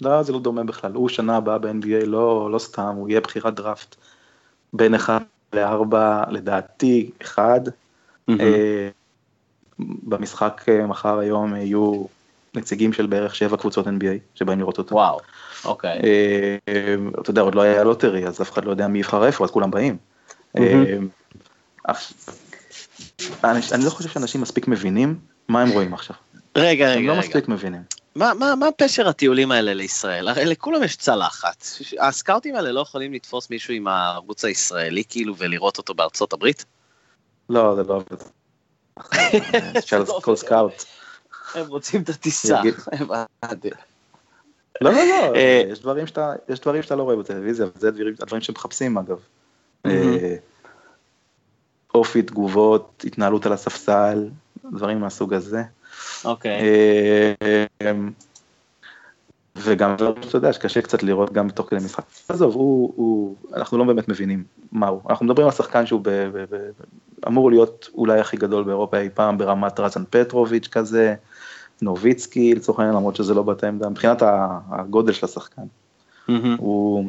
לא, 0.00 0.22
זה 0.22 0.32
לא 0.32 0.38
דומה 0.40 0.64
בכלל, 0.64 0.92
הוא 0.92 1.08
שנה 1.08 1.36
הבאה 1.36 1.58
ב-NBA, 1.58 2.04
לא, 2.06 2.48
לא 2.52 2.58
סתם, 2.58 2.94
הוא 2.96 3.08
יהיה 3.08 3.20
בחירת 3.20 3.54
דראפט 3.54 3.96
בין 4.72 4.94
אחד 4.94 5.20
לארבע, 5.52 6.24
לדעתי, 6.30 7.10
אחד. 7.22 7.60
Mm-hmm. 8.30 8.34
במשחק 9.78 10.64
אה, 10.68 10.86
מחר 10.86 11.18
היום 11.18 11.56
יהיו 11.56 12.04
נציגים 12.56 12.92
של 12.92 13.06
בערך 13.06 13.34
שבע 13.34 13.56
קבוצות 13.56 13.86
NBA 13.86 14.18
שבאים 14.34 14.58
לראות 14.58 14.78
אותו. 14.78 14.94
וואו, 14.94 15.18
אוקיי. 15.64 16.00
אה, 16.04 16.56
אתה 17.20 17.30
יודע, 17.30 17.42
עוד 17.42 17.54
לא 17.54 17.62
היה 17.62 17.84
lottery, 17.84 18.26
אז 18.26 18.42
אף 18.42 18.52
אחד 18.52 18.64
לא 18.64 18.70
יודע 18.70 18.86
מי 18.86 18.98
יבחר 18.98 19.26
איפה, 19.26 19.44
אז 19.44 19.50
כולם 19.50 19.70
באים. 19.70 19.96
אני 20.54 20.98
לא 23.84 23.90
חושב 23.90 24.08
שאנשים 24.08 24.40
מספיק 24.40 24.68
מבינים 24.68 25.18
מה 25.48 25.62
הם 25.62 25.68
רואים 25.68 25.94
עכשיו. 25.94 26.16
רגע, 26.56 26.88
רגע, 26.88 26.98
הם 26.98 27.06
לא 27.06 27.18
מספיק 27.18 27.48
מבינים. 27.48 27.82
מה, 28.14 28.34
מה, 28.34 28.54
מה 28.54 28.66
פשר 28.76 29.08
הטיולים 29.08 29.52
האלה 29.52 29.74
לישראל? 29.74 30.28
הרי 30.28 30.44
לכולם 30.44 30.82
יש 30.82 30.96
צלחת. 30.96 31.66
הסקאוטים 32.00 32.56
האלה 32.56 32.72
לא 32.72 32.80
יכולים 32.80 33.12
לתפוס 33.12 33.50
מישהו 33.50 33.74
עם 33.74 33.88
הערוץ 33.88 34.44
הישראלי 34.44 35.02
כאילו 35.08 35.36
ולראות 35.36 35.78
אותו 35.78 35.94
בארצות 35.94 36.32
הברית? 36.32 36.64
לא, 37.50 37.74
זה 37.76 37.82
לא 37.82 37.94
עובד. 37.98 38.16
כל 40.22 40.36
סקאוט. 40.36 40.84
הם 41.54 41.66
רוצים 41.66 42.02
את 42.02 42.08
הטיסה. 42.08 42.60
לא, 44.80 44.90
לא, 44.90 45.04
לא, 45.04 45.34
אה, 45.34 45.62
יש 45.68 45.80
דברים 45.80 46.06
שאתה, 46.06 46.32
יש 46.48 46.60
דברים 46.60 46.82
שאתה 46.82 46.96
לא 46.96 47.02
רואה 47.02 47.16
בטלוויזיה, 47.16 47.66
וזה 47.76 47.88
הדברים 48.20 48.40
שמחפשים 48.40 48.98
אגב. 48.98 49.18
אה, 49.86 50.36
אופי, 51.94 52.22
תגובות, 52.22 53.04
התנהלות 53.06 53.46
על 53.46 53.52
הספסל, 53.52 54.28
דברים 54.72 55.00
מהסוג 55.00 55.34
הזה. 55.34 55.62
אוקיי. 56.24 56.60
אה, 57.82 57.92
וגם 59.56 59.94
אתה 59.94 60.36
יודע 60.36 60.52
שקשה 60.52 60.82
קצת 60.82 61.02
לראות 61.02 61.32
גם 61.32 61.50
תוך 61.50 61.70
כדי 61.70 61.84
משחק. 61.84 62.04
עזוב, 62.28 62.54
הוא, 62.54 62.92
הוא, 62.96 63.36
אנחנו 63.54 63.78
לא 63.78 63.84
באמת 63.84 64.08
מבינים 64.08 64.44
מה 64.72 64.88
הוא. 64.88 65.00
אנחנו 65.10 65.26
מדברים 65.26 65.46
על 65.46 65.52
שחקן 65.52 65.86
שהוא 65.86 66.00
ב, 66.04 66.08
ב, 66.08 66.44
ב, 66.50 66.70
אמור 67.26 67.50
להיות 67.50 67.88
אולי 67.94 68.20
הכי 68.20 68.36
גדול 68.36 68.64
באירופה 68.64 68.98
אי 68.98 69.08
פעם 69.14 69.38
ברמת 69.38 69.80
רזן 69.80 70.04
פטרוביץ' 70.10 70.68
כזה, 70.68 71.14
נוביצקי 71.82 72.54
לצורך 72.54 72.78
העניין, 72.78 72.96
למרות 72.96 73.16
שזה 73.16 73.34
לא 73.34 73.42
בת 73.42 73.64
העמדה, 73.64 73.88
מבחינת 73.88 74.22
הגודל 74.70 75.12
של 75.12 75.26
השחקן. 75.26 75.62
Mm-hmm. 76.28 76.32
הוא 76.58 77.04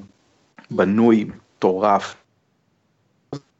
בנוי, 0.71 1.23
מטורף, 1.23 2.15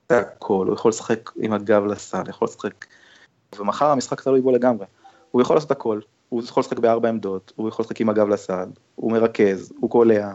הכל, 0.10 0.68
הוא 0.68 0.74
יכול 0.74 0.90
לשחק 0.90 1.32
עם 1.36 1.54
הגב 1.54 1.86
לסל, 1.86 2.24
יכול 2.30 2.48
לשחק, 2.48 2.86
ומחר 3.60 3.86
המשחק 3.86 4.22
תלוי 4.22 4.42
בו 4.42 4.52
לגמרי. 4.52 4.86
הוא 5.32 5.42
יכול 5.42 5.56
לעשות 5.56 5.72
הכל, 5.72 6.00
הוא 6.30 6.44
יכול 6.44 6.62
לשחק 6.62 6.80
בארבע 6.80 7.10
עמדות, 7.10 7.54
הוא 7.56 7.70
יכול 7.70 7.84
לשחק 7.84 8.02
עם 8.02 8.10
הגב 8.10 8.30
לסל, 8.30 8.70
הוא 8.96 9.12
מרכז, 9.12 9.74
הוא 9.80 9.90
קולע, 9.90 10.34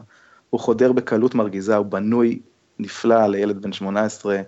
הוא 0.50 0.61
חודר 0.61 0.92
בקלות 0.92 1.35
מרגיזה, 1.35 1.76
הוא 1.76 1.87
בנוי 1.87 2.40
נפלא 2.78 3.26
לילד 3.26 3.62
בן 3.62 3.72
18, 3.72 4.40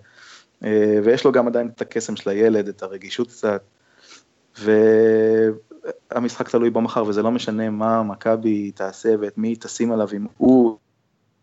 אה, 0.65 1.01
ויש 1.05 1.25
לו 1.25 1.33
גם 1.33 1.47
עדיין 1.47 1.69
את 1.69 1.81
הקסם 1.81 2.17
של 2.17 2.31
הילד, 2.31 2.69
את 2.69 2.83
הרגישות 2.83 3.29
קצת, 3.29 3.63
והמשחק 5.85 6.49
תלוי 6.49 6.71
בו 6.71 6.81
מחר, 6.81 7.05
וזה 7.05 7.23
לא 7.23 7.31
משנה 7.31 7.71
מה 7.71 8.03
מכבי 8.03 8.71
תעשה 8.71 9.15
ואת 9.21 9.39
מי 9.39 9.57
תשים 9.57 9.93
עליו, 9.93 10.09
אם 10.17 10.27
הוא 10.37 10.79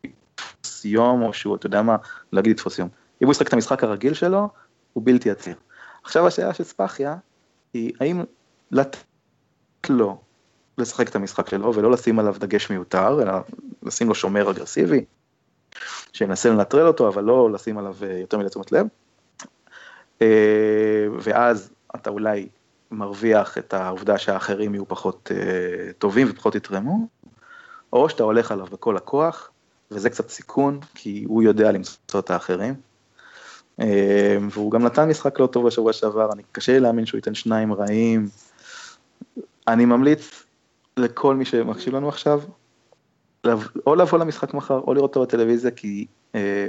יתפוס 0.03 0.85
יום, 0.85 1.21
או 1.21 1.33
שהוא, 1.33 1.55
אתה 1.55 1.65
יודע 1.65 1.81
מה, 1.81 1.95
אגיד 2.39 2.51
יתפוס 2.51 2.79
יום. 2.79 2.89
אם 3.21 3.27
הוא 3.27 3.31
ישחק 3.31 3.47
את 3.47 3.53
המשחק 3.53 3.83
הרגיל 3.83 4.13
שלו, 4.13 4.49
הוא 4.93 5.03
בלתי 5.05 5.31
עציר. 5.31 5.55
עכשיו 6.03 6.27
השאלה 6.27 6.53
של 6.53 6.63
ספחיה, 6.63 7.15
היא 7.73 7.93
האם 7.99 8.23
לתת 8.71 8.97
לו 9.89 10.21
לשחק 10.77 11.09
את 11.09 11.15
המשחק 11.15 11.49
שלו 11.49 11.73
ולא 11.75 11.91
לשים 11.91 12.19
עליו 12.19 12.35
דגש 12.39 12.69
מיותר, 12.69 13.21
אלא 13.21 13.33
לשים 13.83 14.07
לו 14.07 14.15
שומר 14.15 14.51
אגרסיבי, 14.51 15.05
שינסה 16.13 16.49
לנטרל 16.49 16.87
אותו, 16.87 17.07
אבל 17.07 17.23
לא 17.23 17.51
לשים 17.51 17.77
עליו 17.77 17.95
אה, 18.03 18.17
יותר 18.17 18.37
מדי 18.37 18.49
תשומת 18.49 18.71
לב. 18.71 18.87
אה, 20.21 21.07
ואז 21.19 21.71
אתה 21.95 22.09
אולי 22.09 22.49
מרוויח 22.91 23.57
את 23.57 23.73
העובדה 23.73 24.17
שהאחרים 24.17 24.73
יהיו 24.73 24.87
פחות 24.87 25.31
אה, 25.31 25.93
טובים 25.97 26.27
ופחות 26.29 26.55
יתרמו, 26.55 27.07
או 27.93 28.09
שאתה 28.09 28.23
הולך 28.23 28.51
עליו 28.51 28.65
בכל 28.71 28.97
הכוח, 28.97 29.51
וזה 29.91 30.09
קצת 30.09 30.29
סיכון, 30.29 30.79
כי 30.95 31.23
הוא 31.27 31.43
יודע 31.43 31.71
למצוא 31.71 32.19
את 32.19 32.31
האחרים. 32.31 32.73
והוא 34.51 34.71
גם 34.71 34.83
נתן 34.83 35.09
משחק 35.09 35.39
לא 35.39 35.47
טוב 35.47 35.67
בשבוע 35.67 35.93
שעבר, 35.93 36.33
אני 36.33 36.43
קשה 36.51 36.71
לי 36.71 36.79
להאמין 36.79 37.05
שהוא 37.05 37.17
ייתן 37.17 37.35
שניים 37.35 37.73
רעים. 37.73 38.27
אני 39.67 39.85
ממליץ 39.85 40.43
לכל 40.97 41.35
מי 41.35 41.45
שמקשיב 41.45 41.95
לנו 41.95 42.09
עכשיו, 42.09 42.41
או 43.87 43.95
לבוא 43.95 44.19
למשחק 44.19 44.53
מחר, 44.53 44.79
או 44.79 44.93
לראות 44.93 45.15
אותו 45.15 45.21
בטלוויזיה, 45.21 45.71
כי 45.71 46.05
אה, 46.35 46.67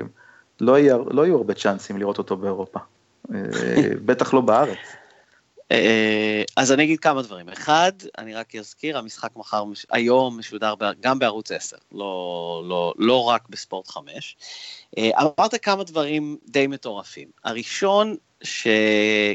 לא, 0.60 0.78
יהיה, 0.78 0.96
לא 1.10 1.26
יהיו 1.26 1.36
הרבה 1.36 1.54
צ'אנסים 1.54 1.96
לראות 1.98 2.18
אותו 2.18 2.36
באירופה. 2.36 2.80
אה, 3.34 3.40
בטח 4.06 4.34
לא 4.34 4.40
בארץ. 4.40 4.78
אה, 5.72 6.42
אז 6.56 6.72
אני 6.72 6.84
אגיד 6.84 7.00
כמה 7.00 7.22
דברים. 7.22 7.48
אחד, 7.48 7.92
אני 8.18 8.34
רק 8.34 8.56
אזכיר, 8.56 8.98
המשחק 8.98 9.30
מחר 9.36 9.64
היום 9.90 10.38
משודר 10.38 10.74
גם 11.00 11.18
בערוץ 11.18 11.52
10, 11.52 11.76
לא, 11.92 12.62
לא, 12.68 12.94
לא 12.98 13.24
רק 13.24 13.48
בספורט 13.48 13.88
5. 13.88 14.36
אה, 14.98 15.10
אמרת 15.20 15.54
כמה 15.62 15.84
דברים 15.84 16.36
די 16.48 16.66
מטורפים. 16.66 17.28
הראשון, 17.44 18.16
ש... 18.42 18.66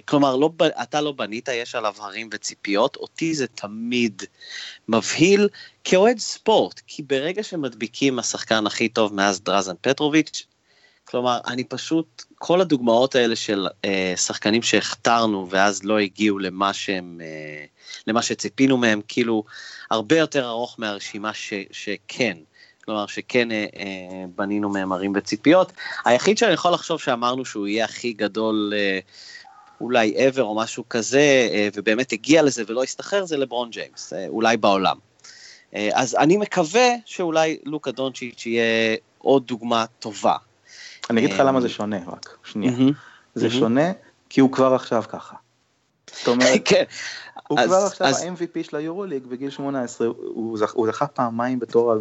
כלומר, 0.06 0.36
לא, 0.36 0.50
אתה 0.82 1.02
לא 1.02 1.12
בנית, 1.12 1.48
יש 1.48 1.76
עליו 1.76 1.93
הרים 2.00 2.30
וציפיות, 2.34 2.95
אותי 2.95 3.34
זה 3.34 3.48
תמיד 3.48 4.24
מבהיל 4.88 5.50
כאוהד 5.84 6.19
ספורט, 6.19 6.82
כי 6.88 7.04
ברגע 7.04 7.43
שמדביקים 7.43 8.19
השחקן 8.19 8.67
הכי 8.67 8.89
טוב 8.89 9.13
מאז 9.13 9.41
דרזן 9.41 9.76
פטרוביץ', 9.82 10.48
כלומר, 11.05 11.39
אני 11.47 11.63
פשוט, 11.63 12.23
כל 12.35 12.61
הדוגמאות 12.61 13.15
האלה 13.15 13.35
של 13.35 13.67
אה, 13.85 14.13
שחקנים 14.17 14.61
שהכתרנו 14.61 15.47
ואז 15.49 15.83
לא 15.83 15.99
הגיעו 15.99 16.39
למה 16.39 16.73
שהם, 16.73 17.21
אה, 17.23 17.65
למה 18.07 18.21
שציפינו 18.21 18.77
מהם, 18.77 19.01
כאילו, 19.07 19.43
הרבה 19.91 20.17
יותר 20.17 20.47
ארוך 20.47 20.75
מהרשימה 20.79 21.33
ש, 21.33 21.53
שכן. 21.71 22.37
כלומר 22.85 23.07
שכן 23.07 23.51
אה, 23.51 23.65
אה, 23.75 24.25
בנינו 24.35 24.69
מהם 24.69 24.91
ערים 24.91 25.13
וציפיות. 25.15 25.71
היחיד 26.05 26.37
שאני 26.37 26.53
יכול 26.53 26.71
לחשוב 26.71 26.99
שאמרנו 26.99 27.45
שהוא 27.45 27.67
יהיה 27.67 27.85
הכי 27.85 28.13
גדול 28.13 28.73
אה, 28.75 28.99
אולי 29.81 30.15
ever 30.17 30.41
או 30.41 30.55
משהו 30.55 30.89
כזה, 30.89 31.49
אה, 31.51 31.67
ובאמת 31.73 32.11
הגיע 32.11 32.43
לזה 32.43 32.63
ולא 32.67 32.83
הסתחרר, 32.83 33.25
זה 33.25 33.37
לברון 33.37 33.69
ג'יימס, 33.69 34.13
אה, 34.13 34.27
אולי 34.27 34.57
בעולם. 34.57 34.97
אה, 35.75 35.89
אז 35.93 36.15
אני 36.15 36.37
מקווה 36.37 36.89
שאולי 37.05 37.57
לוקה 37.65 37.91
דונצ'יץ' 37.91 38.45
יהיה 38.45 38.95
עוד 39.17 39.47
דוגמה 39.47 39.85
טובה. 39.99 40.35
אני 41.09 41.21
אגיד 41.21 41.33
לך 41.33 41.39
למה 41.39 41.61
זה 41.61 41.69
שונה 41.69 41.97
רק, 42.07 42.37
שנייה. 42.43 42.73
זה 43.35 43.49
שונה 43.49 43.91
כי 44.29 44.41
הוא 44.41 44.51
כבר 44.51 44.73
עכשיו 44.73 45.03
ככה. 45.09 45.35
זאת 46.13 46.27
אומרת, 46.27 46.61
כן. 46.69 46.83
הוא 47.47 47.59
כבר 47.65 47.75
עכשיו 47.75 48.07
ה-MVP 48.07 48.63
של 48.63 48.75
היורוליג 48.75 49.25
בגיל 49.25 49.49
18, 49.49 50.07
הוא, 50.07 50.57
זכ, 50.57 50.73
הוא 50.73 50.87
זכה 50.87 51.07
פעמיים 51.07 51.59
בתור 51.59 51.91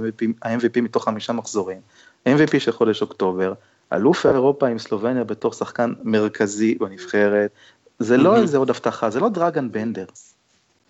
ה-MVP 0.42 0.80
מתוך 0.80 1.04
חמישה 1.04 1.32
מחזורים, 1.32 1.80
MVP 2.28 2.58
של 2.58 2.72
חודש 2.72 3.02
אוקטובר, 3.02 3.52
אלוף 3.92 4.26
אירופה 4.26 4.68
עם 4.68 4.78
סלובניה 4.78 5.24
בתור 5.24 5.52
שחקן 5.52 5.92
מרכזי 6.02 6.74
בנבחרת, 6.74 7.50
זה 7.98 8.16
לא 8.16 8.36
איזה 8.36 8.58
עוד 8.58 8.70
הבטחה, 8.70 9.10
זה 9.10 9.20
לא 9.20 9.28
דרגן 9.28 9.72
בנדר, 9.72 10.06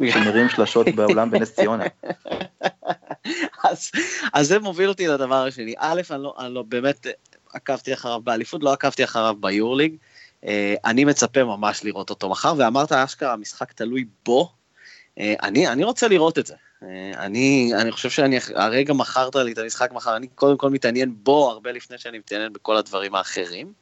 שמרים 0.12 0.48
שלשות 0.48 0.86
בעולם 0.94 1.30
בנס 1.30 1.54
ציונה. 1.54 1.84
אז, 3.70 3.90
אז 4.32 4.48
זה 4.48 4.58
מוביל 4.58 4.88
אותי 4.88 5.06
לדבר 5.06 5.44
השני, 5.46 5.74
א', 5.78 6.00
אני 6.10 6.22
לא, 6.22 6.34
אני 6.38 6.54
לא 6.54 6.62
באמת 6.68 7.06
עקבתי 7.54 7.94
אחריו 7.94 8.20
באליפות, 8.20 8.62
לא 8.62 8.72
עקבתי 8.72 9.04
אחריו 9.04 9.34
ביורליג, 9.40 9.96
אני 10.84 11.04
מצפה 11.04 11.44
ממש 11.44 11.84
לראות 11.84 12.10
אותו 12.10 12.28
מחר, 12.28 12.54
ואמרת 12.58 12.92
אשכרה, 12.92 13.32
המשחק 13.32 13.72
תלוי 13.72 14.04
בו. 14.26 14.52
אני, 15.18 15.68
אני 15.68 15.84
רוצה 15.84 16.08
לראות 16.08 16.38
את 16.38 16.46
זה. 16.46 16.54
אני, 17.16 17.72
אני 17.74 17.92
חושב 17.92 18.10
שאני, 18.10 18.38
הרגע 18.54 18.92
מכרת 18.92 19.36
לי 19.36 19.52
את 19.52 19.58
המשחק 19.58 19.92
מחר, 19.92 20.16
אני 20.16 20.26
קודם 20.26 20.56
כל 20.56 20.70
מתעניין 20.70 21.14
בו 21.16 21.50
הרבה 21.50 21.72
לפני 21.72 21.98
שאני 21.98 22.18
מתעניין 22.18 22.52
בכל 22.52 22.76
הדברים 22.76 23.14
האחרים. 23.14 23.72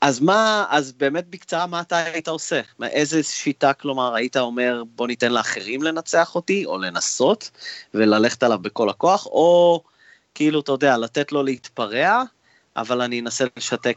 אז 0.00 0.20
מה, 0.20 0.66
אז 0.68 0.92
באמת 0.92 1.26
בקצרה, 1.28 1.66
מה 1.66 1.80
אתה 1.80 1.98
היית 1.98 2.28
עושה? 2.28 2.60
איזה 2.82 3.22
שיטה, 3.22 3.72
כלומר, 3.72 4.14
היית 4.14 4.36
אומר, 4.36 4.82
בוא 4.94 5.06
ניתן 5.06 5.32
לאחרים 5.32 5.82
לנצח 5.82 6.34
אותי, 6.34 6.66
או 6.66 6.78
לנסות, 6.78 7.50
וללכת 7.94 8.42
עליו 8.42 8.58
בכל 8.58 8.88
הכוח, 8.88 9.26
או 9.26 9.82
כאילו, 10.34 10.60
אתה 10.60 10.72
יודע, 10.72 10.98
לתת 10.98 11.32
לו 11.32 11.42
להתפרע, 11.42 12.22
אבל 12.76 13.00
אני 13.00 13.20
אנסה 13.20 13.44
לשתק 13.56 13.96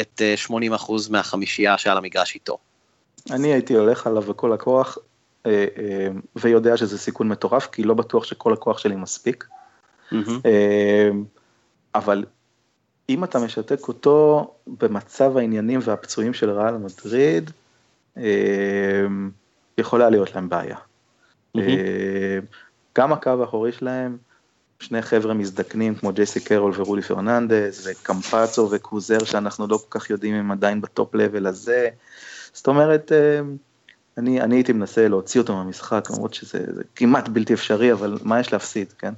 את 0.00 0.20
80% 0.48 0.52
אה, 0.52 0.66
מהחמישייה 1.10 1.78
שעל 1.78 1.98
המגרש 1.98 2.34
איתו. 2.34 2.58
אני 3.30 3.52
הייתי 3.52 3.74
הולך 3.74 4.06
עליו 4.06 4.22
בכל 4.22 4.52
הכוח, 4.52 4.98
אה, 5.46 5.66
אה, 5.78 6.08
ויודע 6.36 6.76
שזה 6.76 6.98
סיכון 6.98 7.28
מטורף, 7.28 7.66
כי 7.66 7.82
לא 7.82 7.94
בטוח 7.94 8.24
שכל 8.24 8.52
הכוח 8.52 8.78
שלי 8.78 8.96
מספיק. 8.96 9.46
אבל 11.94 12.24
אם 13.08 13.24
אתה 13.24 13.38
משתק 13.38 13.88
אותו 13.88 14.50
במצב 14.66 15.36
העניינים 15.36 15.80
והפצועים 15.82 16.34
של 16.34 16.50
ריאל 16.50 16.76
מדריד, 16.76 17.50
יכולה 19.78 20.10
להיות 20.10 20.34
להם 20.34 20.48
בעיה. 20.48 20.76
גם 22.98 23.12
הקו 23.12 23.40
האחורי 23.40 23.72
שלהם, 23.72 24.16
שני 24.82 25.02
חבר'ה 25.02 25.34
מזדקנים 25.34 25.94
כמו 25.94 26.12
ג'ייסי 26.12 26.40
קרול 26.40 26.72
ורודי 26.76 27.02
פרננדס, 27.02 27.86
וקמפאצו 27.86 28.68
וקוזר 28.70 29.24
שאנחנו 29.24 29.66
לא 29.66 29.76
כל 29.76 29.98
כך 29.98 30.10
יודעים 30.10 30.34
אם 30.34 30.50
עדיין 30.50 30.80
ב 30.80 30.88
top 30.88 31.14
level 31.14 31.46
הזה. 31.46 31.88
זאת 32.52 32.66
אומרת, 32.66 33.12
אני, 34.18 34.40
אני 34.40 34.56
הייתי 34.56 34.72
מנסה 34.72 35.08
להוציא 35.08 35.40
אותו 35.40 35.56
מהמשחק, 35.56 36.08
למרות 36.10 36.34
שזה 36.34 36.58
כמעט 36.96 37.28
בלתי 37.28 37.54
אפשרי, 37.54 37.92
אבל 37.92 38.18
מה 38.22 38.40
יש 38.40 38.52
להפסיד, 38.52 38.92
כן? 38.92 39.12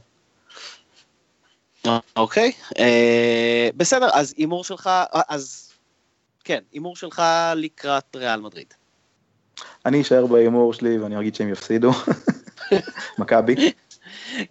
אוקיי, 2.16 2.52
אה, 2.78 3.68
בסדר, 3.76 4.08
אז 4.12 4.34
הימור 4.36 4.64
שלך, 4.64 4.90
אז 5.28 5.72
כן, 6.44 6.58
הימור 6.72 6.96
שלך 6.96 7.22
לקראת 7.56 8.16
ריאל 8.16 8.40
מדריד. 8.40 8.74
אני 9.86 10.00
אשאר 10.00 10.26
בהימור 10.26 10.72
שלי 10.72 10.98
ואני 10.98 11.20
אגיד 11.20 11.34
שהם 11.34 11.48
יפסידו, 11.48 11.90
מכבי. 13.18 13.72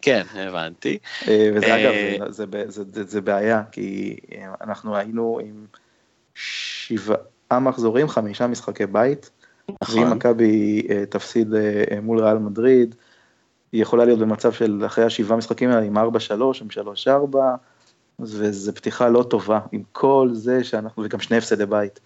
כן, 0.01 0.23
הבנתי. 0.33 0.97
אה, 1.27 1.49
וזה 1.55 1.75
אגב, 1.75 1.91
אה, 1.91 2.31
זה, 2.31 2.45
זה, 2.67 2.83
זה, 2.91 3.03
זה 3.03 3.21
בעיה, 3.21 3.63
כי 3.71 4.17
אנחנו 4.61 4.95
היינו 4.95 5.39
עם 5.43 5.65
שבעה 6.35 7.59
מחזורים, 7.61 8.07
חמישה 8.07 8.47
משחקי 8.47 8.85
בית. 8.85 9.29
נכון. 9.81 10.03
ואם 10.03 10.11
מכבי 10.11 10.87
אה, 10.89 11.05
תפסיד 11.05 11.53
אה, 11.53 11.83
אה, 11.91 12.01
מול 12.01 12.19
ריאל 12.19 12.37
מדריד, 12.37 12.95
היא 13.71 13.81
יכולה 13.81 14.05
להיות 14.05 14.19
במצב 14.19 14.51
של 14.51 14.83
אחרי 14.85 15.03
השבעה 15.03 15.37
משחקים 15.37 15.69
האלה 15.69 15.85
עם 15.85 15.97
4-3, 15.97 16.01
עם 16.61 16.67
3-4, 17.33 17.37
וזו 18.19 18.75
פתיחה 18.75 19.09
לא 19.09 19.23
טובה, 19.23 19.59
עם 19.71 19.83
כל 19.91 20.29
זה 20.33 20.63
שאנחנו, 20.63 21.03
וגם 21.03 21.19
שני 21.19 21.37
הפסדי 21.37 21.65
בית, 21.65 21.99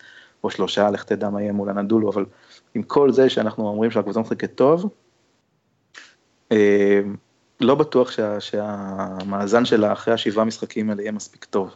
או 0.44 0.50
שלושה, 0.50 0.90
לך 0.90 1.04
תדע 1.04 1.30
מה 1.30 1.42
יהיה 1.42 1.52
מול 1.52 1.70
הנדולו, 1.70 2.10
אבל 2.10 2.26
עם 2.74 2.84
כל 2.84 3.12
זה 3.12 3.30
שאנחנו 3.30 3.68
אומרים 3.68 3.92
שהקבוצה 3.92 4.20
משחקת 4.20 4.56
טוב, 4.56 4.90
לא 7.60 7.76
בטוח 7.76 8.12
שה, 8.12 8.40
שהמאזן 8.40 9.66
שלה 9.66 9.94
אחרי 9.94 10.14
השבעה 10.14 10.46
משחקים 10.46 10.90
האלה 10.90 11.02
יהיה 11.02 11.12
מספיק 11.12 11.46
טוב. 11.46 11.76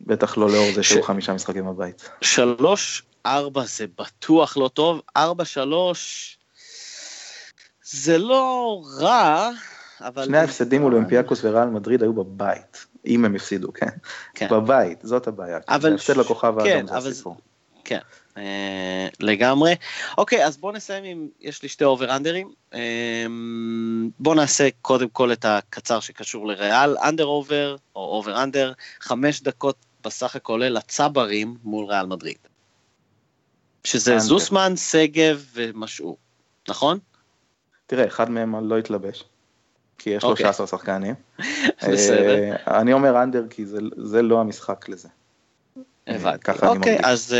בטח 0.00 0.38
לא 0.38 0.50
לאור 0.50 0.72
זה 0.74 0.82
שהיו 0.82 1.02
חמישה 1.02 1.32
משחקים 1.32 1.66
בבית. 1.66 2.08
שלוש 2.20 3.02
ארבע 3.26 3.64
זה 3.64 3.86
בטוח 3.98 4.56
לא 4.56 4.70
טוב, 4.74 5.00
ארבע 5.16 5.44
שלוש 5.44 6.38
זה 7.82 8.18
לא 8.18 8.82
רע, 9.00 9.50
אבל... 10.00 10.24
שני 10.24 10.38
ההפסדים 10.38 10.82
מול 10.82 10.94
אולימפיאקוס 10.94 11.44
וריאל 11.44 11.68
מדריד 11.68 12.02
היו 12.02 12.12
בבית, 12.12 12.86
אם 13.06 13.24
הם 13.24 13.34
הפסידו, 13.34 13.72
כן? 13.72 13.88
כן. 14.34 14.48
בבית, 14.50 14.98
זאת 15.02 15.26
הבעיה. 15.26 15.58
אבל... 15.68 15.94
הפסד 15.94 16.16
לכוכב 16.16 16.54
כן, 16.64 16.76
האדום 16.76 17.00
זה 17.00 17.08
הסיפור. 17.08 17.36
כן, 17.84 17.98
אה, 18.36 19.08
לגמרי. 19.20 19.74
אוקיי, 20.18 20.46
אז 20.46 20.56
בואו 20.56 20.72
נסיים 20.72 21.04
עם, 21.04 21.28
יש 21.40 21.62
לי 21.62 21.68
שתי 21.68 21.84
אובר-אנדרים. 21.84 22.52
אה, 22.74 23.26
בואו 24.18 24.34
נעשה 24.34 24.68
קודם 24.82 25.08
כל 25.08 25.32
את 25.32 25.44
הקצר 25.44 26.00
שקשור 26.00 26.46
לריאל, 26.46 26.96
under 26.98 27.24
over, 27.24 27.76
או 27.96 28.00
over-under, 28.00 28.72
חמש 29.00 29.42
דקות 29.42 29.76
בסך 30.04 30.36
הכולל 30.36 30.72
לצברים 30.72 31.56
מול 31.64 31.86
ריאל 31.86 32.06
מדריד. 32.06 32.38
שזה 33.84 34.18
זוסמן, 34.18 34.76
שגב 34.76 35.44
ומשעו, 35.54 36.16
נכון? 36.68 36.98
תראה, 37.86 38.06
אחד 38.06 38.30
מהם 38.30 38.68
לא 38.68 38.78
התלבש, 38.78 39.24
כי 39.98 40.10
יש 40.10 40.22
13 40.22 40.64
אוקיי. 40.64 40.78
שחקנים. 40.78 41.14
בסדר. 41.92 42.52
אה, 42.52 42.80
אני 42.80 42.92
אומר 42.92 43.22
under 43.22 43.46
כי 43.50 43.66
זה, 43.66 43.78
זה 43.96 44.22
לא 44.22 44.40
המשחק 44.40 44.88
לזה. 44.88 45.08
הבנתי. 46.06 46.50
אוקיי, 46.62 46.98
אז 47.04 47.34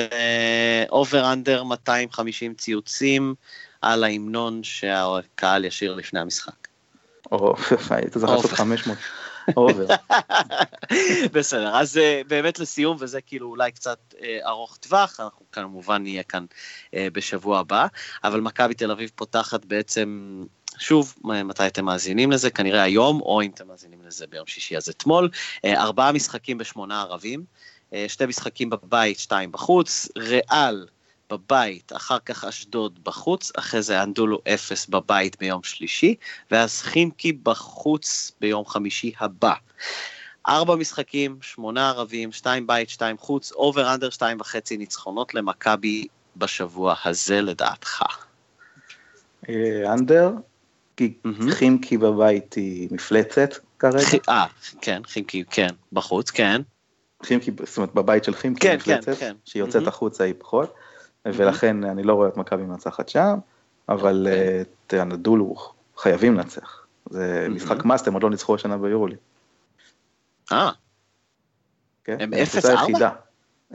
over 0.90 1.32
under 1.32 1.62
250 1.62 2.54
ציוצים 2.54 3.34
על 3.82 4.04
ההמנון 4.04 4.64
שהקהל 4.64 5.64
ישיר 5.64 5.94
לפני 5.94 6.20
המשחק. 6.20 6.68
או, 7.32 7.54
היית 7.90 8.12
צריך 8.12 8.32
לעשות 8.32 8.50
500. 8.50 8.98
over. 9.56 9.86
בסדר, 11.34 11.76
אז 11.76 11.96
uh, 11.96 12.28
באמת 12.28 12.58
לסיום, 12.58 12.96
וזה 13.00 13.20
כאילו 13.20 13.48
אולי 13.48 13.72
קצת 13.72 13.98
uh, 14.12 14.24
ארוך 14.46 14.76
טווח, 14.76 15.20
אנחנו 15.20 15.46
כמובן 15.52 16.02
נהיה 16.02 16.22
כאן 16.22 16.44
uh, 16.86 16.96
בשבוע 17.12 17.58
הבא, 17.58 17.86
אבל 18.24 18.40
מכבי 18.40 18.74
תל 18.74 18.90
אביב 18.90 19.10
פותחת 19.14 19.64
בעצם 19.64 20.42
שוב, 20.78 21.14
מתי 21.24 21.66
אתם 21.66 21.84
מאזינים 21.84 22.32
לזה? 22.32 22.50
כנראה 22.50 22.82
היום, 22.82 23.20
או 23.20 23.42
אם 23.42 23.50
אתם 23.54 23.68
מאזינים 23.68 23.98
לזה 24.06 24.26
ביום 24.26 24.46
שישי 24.46 24.76
אז 24.76 24.88
אתמול. 24.88 25.28
ארבעה 25.66 26.12
משחקים 26.12 26.58
בשמונה 26.58 27.00
ערבים, 27.00 27.44
שתי 28.08 28.26
משחקים 28.26 28.70
בבית, 28.70 29.18
שתיים 29.18 29.52
בחוץ. 29.52 30.08
ריאל 30.18 30.86
בבית, 31.30 31.92
אחר 31.96 32.18
כך 32.18 32.44
אשדוד 32.44 32.98
בחוץ, 33.04 33.52
אחרי 33.56 33.82
זה 33.82 34.02
אנדולו 34.02 34.38
אפס 34.54 34.86
בבית 34.86 35.38
ביום 35.38 35.62
שלישי, 35.62 36.14
ואז 36.50 36.82
חימקי 36.82 37.32
בחוץ 37.32 38.32
ביום 38.40 38.66
חמישי 38.66 39.12
הבא. 39.20 39.54
ארבע 40.48 40.76
משחקים, 40.76 41.38
שמונה 41.40 41.88
ערבים, 41.88 42.32
שתיים 42.32 42.66
בית, 42.66 42.90
שתיים 42.90 43.18
חוץ, 43.18 43.52
אובר 43.52 43.94
אנדר 43.94 44.10
שתיים 44.10 44.40
וחצי 44.40 44.76
ניצחונות 44.76 45.34
למכבי 45.34 46.06
בשבוע 46.36 46.94
הזה 47.04 47.40
לדעתך. 47.40 48.02
אה, 49.48 49.92
אנדר, 49.92 50.30
כי 50.96 51.14
חימקי 51.50 51.98
בבית 51.98 52.54
היא 52.54 52.88
מפלצת 52.90 53.54
כרגע. 53.78 54.18
אה, 54.28 54.46
כן, 54.80 55.02
חימקי, 55.06 55.44
כן, 55.50 55.70
בחוץ, 55.92 56.30
כן. 56.30 56.62
חימקי, 57.22 57.50
זאת 57.64 57.76
אומרת 57.76 57.94
בבית 57.94 58.24
של 58.24 58.34
חימקי 58.34 58.66
כן, 58.68 58.76
מפלצת, 58.76 59.06
כן, 59.06 59.14
כן. 59.14 59.36
שהיא 59.44 59.62
יוצאת 59.62 59.86
החוצה 59.86 60.24
היא 60.24 60.34
פחות. 60.38 60.74
ולכן 61.26 61.84
אני 61.84 62.02
לא 62.02 62.14
רואה 62.14 62.28
את 62.28 62.36
מכבי 62.36 62.62
מנצחת 62.62 63.08
שם, 63.08 63.38
אבל 63.88 64.26
אוקיי. 64.28 64.60
את 64.86 64.92
הנדולו 64.92 65.54
חייבים 65.96 66.34
לנצח. 66.34 66.86
זה 67.10 67.46
משחק 67.50 67.84
מאסט, 67.84 68.06
הם 68.06 68.14
עוד 68.14 68.22
לא 68.22 68.30
ניצחו 68.30 68.54
השנה 68.54 68.78
ביורולי. 68.78 69.16
אה. 70.52 70.70
כן? 72.04 72.16
הם 72.20 72.32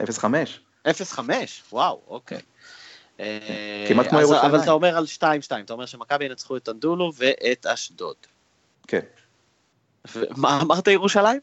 0-5. 0.00 0.04
0-5, 0.88 1.20
וואו, 1.72 2.00
אוקיי. 2.08 2.40
אה, 3.20 3.84
כמעט 3.88 4.08
כמו 4.08 4.20
ירושלים. 4.20 4.44
אבל 4.44 4.62
אתה 4.62 4.70
אומר 4.70 4.96
על 4.96 5.04
2-2, 5.18 5.22
אתה 5.64 5.72
אומר 5.72 5.86
שמכבי 5.86 6.24
ינצחו 6.24 6.56
את 6.56 6.68
אנדולו 6.68 7.12
ואת 7.16 7.66
אשדוד. 7.66 8.16
כן. 8.86 9.00
מה 10.36 10.60
אמרת 10.62 10.88
ירושלים? 10.88 11.40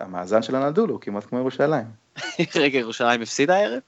המאזן 0.00 0.42
של 0.42 0.56
הנדולו, 0.56 1.00
כמעט 1.00 1.24
כמו 1.24 1.38
ירושלים. 1.38 1.86
רגע, 2.54 2.78
ירושלים 2.78 3.22
הפסידה 3.22 3.56
הערב? 3.56 3.80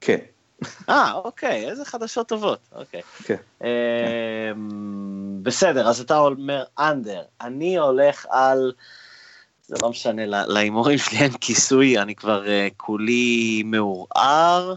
כן. 0.00 0.18
אה, 0.88 1.12
אוקיי, 1.12 1.70
איזה 1.70 1.84
חדשות 1.84 2.28
טובות, 2.28 2.58
אוקיי. 2.72 3.02
כן. 3.24 3.36
אמ, 3.62 5.38
בסדר, 5.42 5.88
אז 5.88 6.00
אתה 6.00 6.18
אומר 6.18 6.64
אנדר, 6.78 7.22
אני 7.40 7.78
הולך 7.78 8.26
על, 8.30 8.72
זה 9.66 9.76
לא 9.82 9.90
משנה, 9.90 10.26
להימורים 10.26 10.98
שלי 10.98 11.18
אין 11.18 11.32
כיסוי, 11.32 11.98
אני 11.98 12.14
כבר 12.14 12.48
אה, 12.48 12.68
כולי 12.76 13.62
מעורער. 13.64 14.74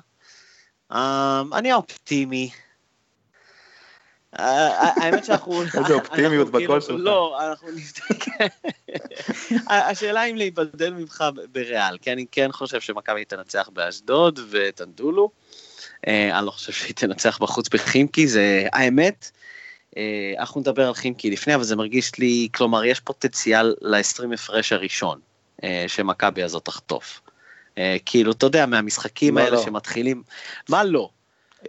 אמ, 0.91 1.53
אני 1.53 1.71
האופטימי. 1.71 2.49
האמת 4.33 5.25
שאנחנו... 5.25 5.61
איזה 5.61 5.93
אופטימיות 5.93 6.47
בקול 6.47 6.61
כאילו- 6.61 6.81
שלך. 6.81 6.95
לא, 6.99 7.39
אנחנו 7.49 7.67
נבדק. 7.71 8.25
השאלה 9.69 10.23
אם 10.23 10.35
להיבדל 10.35 10.93
ממך 10.93 11.23
בריאל, 11.51 11.97
כי 11.97 12.13
אני 12.13 12.25
כן 12.31 12.51
חושב 12.51 12.81
שמכבי 12.81 13.25
תנצח 13.25 13.69
באשדוד 13.73 14.39
ותנדולו. 14.49 15.29
אה, 16.07 16.37
אני 16.37 16.45
לא 16.45 16.51
חושב 16.51 16.71
שהיא 16.71 16.95
תנצח 16.95 17.37
בחוץ 17.37 17.69
בחימקי, 17.69 18.27
זה 18.27 18.67
האמת. 18.73 19.31
אה, 19.97 20.33
אנחנו 20.39 20.61
נדבר 20.61 20.87
על 20.87 20.93
חימקי 20.93 21.29
לפני, 21.29 21.55
אבל 21.55 21.63
זה 21.63 21.75
מרגיש 21.75 22.17
לי, 22.17 22.47
כלומר, 22.53 22.85
יש 22.85 22.99
פוטנציאל 22.99 23.75
ל-20 23.81 24.33
הפרש 24.33 24.73
הראשון 24.73 25.19
אה, 25.63 25.85
שמכבי 25.87 26.43
הזאת 26.43 26.65
תחטוף. 26.65 27.21
כאילו, 28.05 28.31
אתה 28.31 28.45
יודע, 28.45 28.65
מהמשחקים 28.65 29.37
האלה 29.37 29.49
לא. 29.49 29.63
שמתחילים, 29.65 30.23
מה 30.69 30.83
לא? 30.83 31.09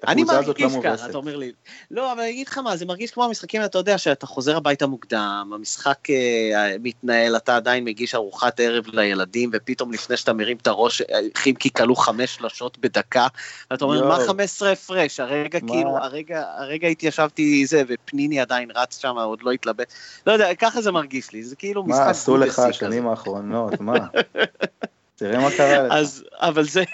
אני 0.09 0.23
הזאת 0.23 0.61
לא 0.61 0.69
מרגיש 0.69 0.85
ככה. 0.85 1.07
אתה 1.11 1.19
אומר 1.19 1.37
לי, 1.37 1.53
לא, 1.91 2.13
אבל 2.13 2.21
אני 2.21 2.31
אגיד 2.31 2.49
לך 2.49 2.59
מה, 2.59 2.77
זה 2.77 2.87
מרגיש 2.87 3.11
כמו 3.11 3.25
המשחקים, 3.25 3.65
אתה 3.65 3.79
יודע, 3.79 3.99
שאתה 3.99 4.27
חוזר 4.27 4.57
הביתה 4.57 4.87
מוקדם, 4.87 5.51
המשחק 5.55 6.11
אה, 6.11 6.77
מתנהל, 6.83 7.37
אתה 7.37 7.57
עדיין 7.57 7.85
מגיש 7.85 8.15
ארוחת 8.15 8.61
ערב 8.61 8.85
לילדים, 8.93 9.51
ופתאום 9.53 9.93
לפני 9.93 10.17
שאתה 10.17 10.33
מרים 10.33 10.57
את 10.57 10.67
הראש, 10.67 11.01
אה, 11.01 11.21
חימקי 11.37 11.71
כלו 11.71 11.97
חמש 11.97 12.35
שלשות 12.35 12.79
בדקה, 12.79 13.27
ואתה 13.71 13.85
אומר. 13.85 14.09
מה 14.09 14.27
15 14.27 14.73
הפרש? 14.73 15.21
הרגע 15.21 15.59
מה? 15.63 15.69
כאילו, 15.69 15.97
הרגע, 15.97 16.45
הרגע 16.59 16.89
התיישבתי 16.89 17.67
זה, 17.67 17.83
ופניני 17.89 18.41
עדיין 18.41 18.71
רץ 18.75 18.99
שם, 18.99 19.19
עוד 19.19 19.43
לא 19.43 19.51
התלבט, 19.51 19.93
לא 20.27 20.33
יודע, 20.33 20.55
ככה 20.55 20.83
זה 20.83 20.93
מרגיש 20.93 21.33
לי, 21.33 21.43
זה 21.43 21.57
כאילו 21.57 21.85
משחק 21.85 22.01
מה 22.01 22.11
עשו 22.11 22.37
לך 22.37 22.59
השנים 22.59 23.09
האחרונות, 23.09 23.81
מה? 23.81 23.95
תראה 25.21 25.41
מה 25.41 25.51
קרה 25.57 25.83
לך. 25.83 25.93
אז, 25.93 26.25
אבל 26.33 26.65
זה, 26.65 26.85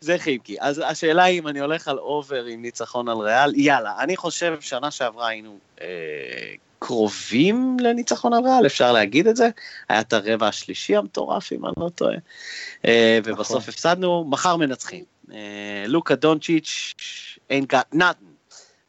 זה 0.00 0.18
חימקי. 0.18 0.56
אז 0.60 0.82
השאלה 0.86 1.24
היא 1.24 1.38
אם 1.38 1.48
אני 1.48 1.60
הולך 1.60 1.88
על 1.88 1.98
אובר 1.98 2.44
עם 2.44 2.62
ניצחון 2.62 3.08
על 3.08 3.16
ריאל, 3.16 3.52
יאללה, 3.56 3.94
אני 3.98 4.16
חושב 4.16 4.60
שנה 4.60 4.90
שעברה 4.90 5.28
היינו 5.28 5.58
אה, 5.80 5.86
קרובים 6.78 7.76
לניצחון 7.80 8.32
על 8.32 8.44
ריאל, 8.44 8.66
אפשר 8.66 8.92
להגיד 8.92 9.26
את 9.26 9.36
זה. 9.36 9.48
היה 9.88 10.00
את 10.00 10.12
הרבע 10.12 10.48
השלישי 10.48 10.96
המטורף, 10.96 11.52
אם 11.52 11.66
אני 11.66 11.74
לא 11.76 11.88
טועה. 11.88 12.16
אה, 12.84 13.18
ובסוף 13.24 13.56
נכון. 13.56 13.68
הפסדנו, 13.68 14.24
מחר 14.24 14.56
מנצחים. 14.56 15.04
אה, 15.32 15.84
לוקה 15.86 16.14
דונצ'יץ' 16.14 16.94
ain't 17.50 17.74
got 17.74 17.96
nothing. 17.96 18.36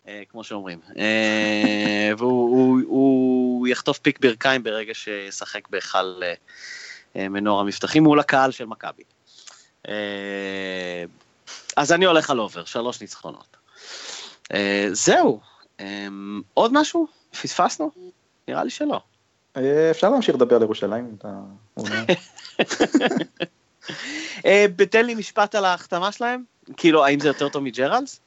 אה, 0.08 0.22
כמו 0.30 0.44
שאומרים, 0.44 0.80
אה, 0.98 2.12
והוא 2.18 2.50
הוא, 2.50 2.80
הוא 2.88 3.68
יחטוף 3.68 4.00
פיק 4.00 4.20
ברכיים 4.20 4.64
ברגע 4.64 4.94
שישחק 4.94 5.70
בהיכל 5.70 6.24
אה, 6.24 6.34
מנורה 7.18 7.60
מבטחים 7.60 8.04
מול 8.04 8.20
הקהל 8.20 8.52
של 8.52 8.66
מכבי. 8.66 9.04
אה, 9.88 11.04
אז 11.78 11.92
אני 11.92 12.06
הולך 12.06 12.30
על 12.30 12.40
over, 12.40 12.66
שלוש 12.66 13.02
ניצחונות. 13.02 13.58
אה, 14.54 14.88
זהו, 14.92 15.40
אה, 15.80 16.08
עוד 16.54 16.74
משהו? 16.74 17.08
פספסנו? 17.42 17.92
נראה 18.48 18.64
לי 18.64 18.70
שלא. 18.70 19.02
אה, 19.58 19.92
אפשר 19.92 20.10
להמשיך 20.10 20.36
לדבר 20.36 20.56
על 20.56 20.62
ירושלים 20.62 21.06
אם 21.06 21.16
אתה... 21.18 21.28
מעוניין? 21.78 22.06
אה, 24.46 24.66
תן 24.90 25.06
לי 25.06 25.16
משפט 25.16 25.56
על 25.56 25.66
ההחתמה 25.66 26.12
שלהם, 26.12 26.44
כאילו, 26.78 27.06
האם 27.06 27.20
זה 27.20 27.28
יותר 27.28 27.50
טוב 27.50 27.64
מג'רלס? 27.64 28.20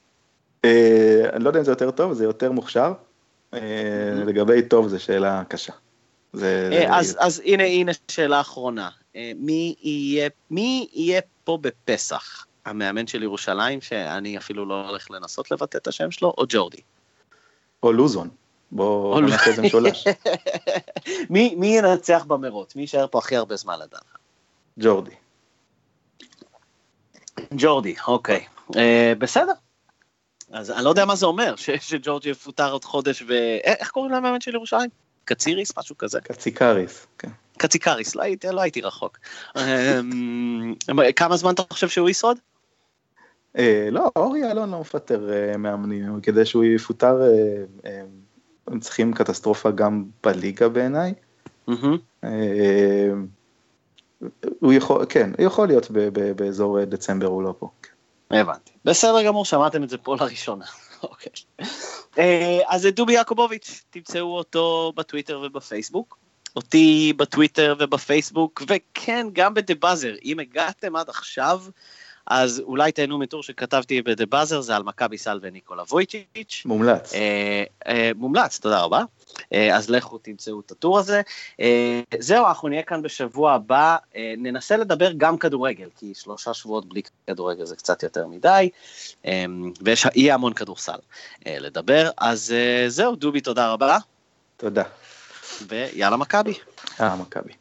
אה, 0.65 1.31
אני 1.33 1.45
לא 1.45 1.49
יודע 1.49 1.61
אם 1.61 1.65
זה 1.65 1.73
יותר 1.73 1.91
טוב, 1.91 2.13
זה 2.13 2.25
יותר 2.25 2.53
מוכשר. 2.53 2.93
אה, 3.55 3.61
לגבי 4.27 4.63
טוב 4.63 4.89
זו 4.89 5.01
שאלה 5.01 5.43
קשה. 5.49 5.73
זה- 6.33 6.69
זה- 6.71 6.87
אה, 6.89 6.99
אז, 6.99 7.17
אז 7.21 7.43
הנה, 7.45 7.65
הנה 7.65 7.93
שאלה 8.11 8.41
אחרונה. 8.41 8.91
אה, 9.17 9.33
מי 9.37 9.75
יהיה, 9.83 10.29
מי 10.51 10.89
יהיה 10.93 11.21
פה 11.45 11.59
בפסח? 11.61 12.47
המאמן 12.65 13.07
של 13.07 13.23
ירושלים, 13.23 13.81
שאני 13.81 14.39
אפילו 14.39 14.67
לא 14.67 14.89
הולך 14.89 15.11
לנסות 15.11 15.51
לבטא 15.51 15.77
את 15.79 15.87
השם 15.87 16.11
שלו, 16.11 16.35
או 16.39 16.45
ג'ורדי? 16.49 16.81
או 17.83 17.93
לוזון. 17.93 18.29
בוא 18.73 19.15
או 19.15 19.21
בוא 19.21 19.31
נעשה 19.31 19.51
איזה 19.51 19.63
משולש. 19.63 20.05
מי, 21.31 21.55
מי 21.55 21.67
ינצח 21.79 22.25
במרוץ? 22.27 22.77
מי 22.77 22.83
יישאר 22.83 23.07
פה 23.11 23.19
הכי 23.19 23.37
הרבה 23.37 23.57
זמן 23.57 23.79
לדעת? 23.79 24.03
ג'ורדי. 24.79 25.15
ג'ורדי, 27.55 27.95
אוקיי. 28.07 28.45
אה, 28.77 29.13
בסדר. 29.19 29.53
אז 30.53 30.71
אני 30.71 30.85
לא 30.85 30.91
יודע 30.91 31.05
מה 31.05 31.15
זה 31.17 31.27
אומר, 31.27 31.57
ש- 31.57 31.71
שג'ורג'י 31.71 32.31
יפוטר 32.31 32.73
עוד 32.73 32.85
חודש, 32.85 33.23
ואיך 33.27 33.91
קוראים 33.91 34.13
למאמן 34.13 34.41
של 34.41 34.55
ירושלים? 34.55 34.91
קציריס? 35.35 35.79
משהו 35.79 35.99
כזה. 35.99 36.21
קציקריס. 36.21 37.07
כן. 37.19 37.29
קציקריס, 37.59 38.15
לא 38.15 38.23
הייתי, 38.23 38.49
לא 38.51 38.61
הייתי 38.61 38.81
רחוק. 38.81 39.19
אמ, 39.57 40.75
כמה 41.17 41.37
זמן 41.37 41.55
אתה 41.55 41.63
חושב 41.71 41.89
שהוא 41.89 42.09
ישרוד? 42.09 42.39
אה, 43.59 43.89
לא, 43.91 44.11
אורי 44.17 44.51
אלון 44.51 44.71
לא 44.71 44.81
מפטר 44.81 45.33
אה, 45.33 45.57
מאמנים, 45.57 46.21
כדי 46.21 46.47
שהוא 46.47 46.65
יפוטר, 46.65 47.23
אה, 47.85 48.03
הם 48.67 48.81
צריכים 48.81 49.13
קטסטרופה 49.13 49.71
גם 49.71 50.05
בליגה 50.25 50.69
בעיניי. 50.69 51.15
הוא 54.61 54.73
יכול, 54.73 55.05
כן, 55.09 55.31
יכול 55.39 55.69
להיות 55.69 55.91
באזור 56.37 56.85
דצמבר, 56.85 57.27
הוא 57.27 57.43
לא 57.43 57.55
פה. 57.59 57.69
הבנתי. 58.31 58.73
בסדר 58.85 59.23
גמור, 59.27 59.45
שמעתם 59.45 59.83
את 59.83 59.89
זה 59.89 59.99
פה 59.99 60.17
לראשונה. 60.21 60.65
אוקיי. 61.03 61.33
אה, 62.19 62.59
אז 62.69 62.87
את 62.87 62.95
דובי 62.95 63.13
יעקובוביץ', 63.13 63.85
תמצאו 63.91 64.37
אותו 64.37 64.93
בטוויטר 64.97 65.41
ובפייסבוק. 65.47 66.19
אותי 66.57 67.13
בטוויטר 67.17 67.75
ובפייסבוק, 67.79 68.63
וכן, 68.69 69.27
גם 69.33 69.55
בדה 69.55 69.75
באזר. 69.75 70.15
אם 70.25 70.41
הגעתם 70.41 70.97
עד 70.97 71.09
עכשיו, 71.09 71.63
אז 72.27 72.63
אולי 72.65 72.93
תהנו 72.93 73.19
מטור 73.19 73.43
שכתבתי 73.43 74.03
בדה 74.03 74.27
באזר, 74.27 74.61
זה 74.61 74.77
על 74.77 74.83
מכבי 74.83 75.19
סל 75.19 75.39
וניקולה 75.43 75.83
וויצ'יץ'. 75.91 76.63
מומלץ. 76.65 77.15
אה, 77.15 77.65
אה, 77.87 78.11
מומלץ, 78.17 78.59
תודה 78.59 78.81
רבה. 78.81 79.03
אה, 79.53 79.77
אז 79.77 79.91
לכו 79.91 80.19
תמצאו 80.19 80.61
את 80.61 80.71
הטור 80.71 80.99
הזה. 80.99 81.21
אה, 81.61 82.01
זהו, 82.19 82.47
אנחנו 82.47 82.69
נהיה 82.69 82.83
כאן 82.83 83.03
בשבוע 83.03 83.53
הבא, 83.53 83.97
אה, 84.17 84.35
ננסה 84.39 84.77
לדבר 84.77 85.13
גם 85.17 85.39
כדורגל, 85.39 85.89
כי 85.99 86.13
שלושה 86.15 86.55
שבועות 86.55 86.89
בלי 86.89 87.03
כדורגל 87.27 87.65
זה 87.65 87.77
קצת 87.77 88.03
יותר 88.03 88.27
מדי, 88.27 88.71
אה, 89.27 89.45
ויש 89.81 90.07
יהיה 90.15 90.35
המון 90.35 90.53
כדורסל 90.53 90.99
אה, 91.47 91.57
לדבר, 91.59 92.11
אז 92.19 92.55
אה, 92.57 92.89
זהו, 92.89 93.17
דובי, 93.17 93.41
תודה 93.41 93.73
רבה, 93.73 93.99
תודה. 94.57 94.85
ויאללה 95.69 96.17
מכבי. 96.17 96.55
אה, 97.01 97.17
מכבי. 97.17 97.53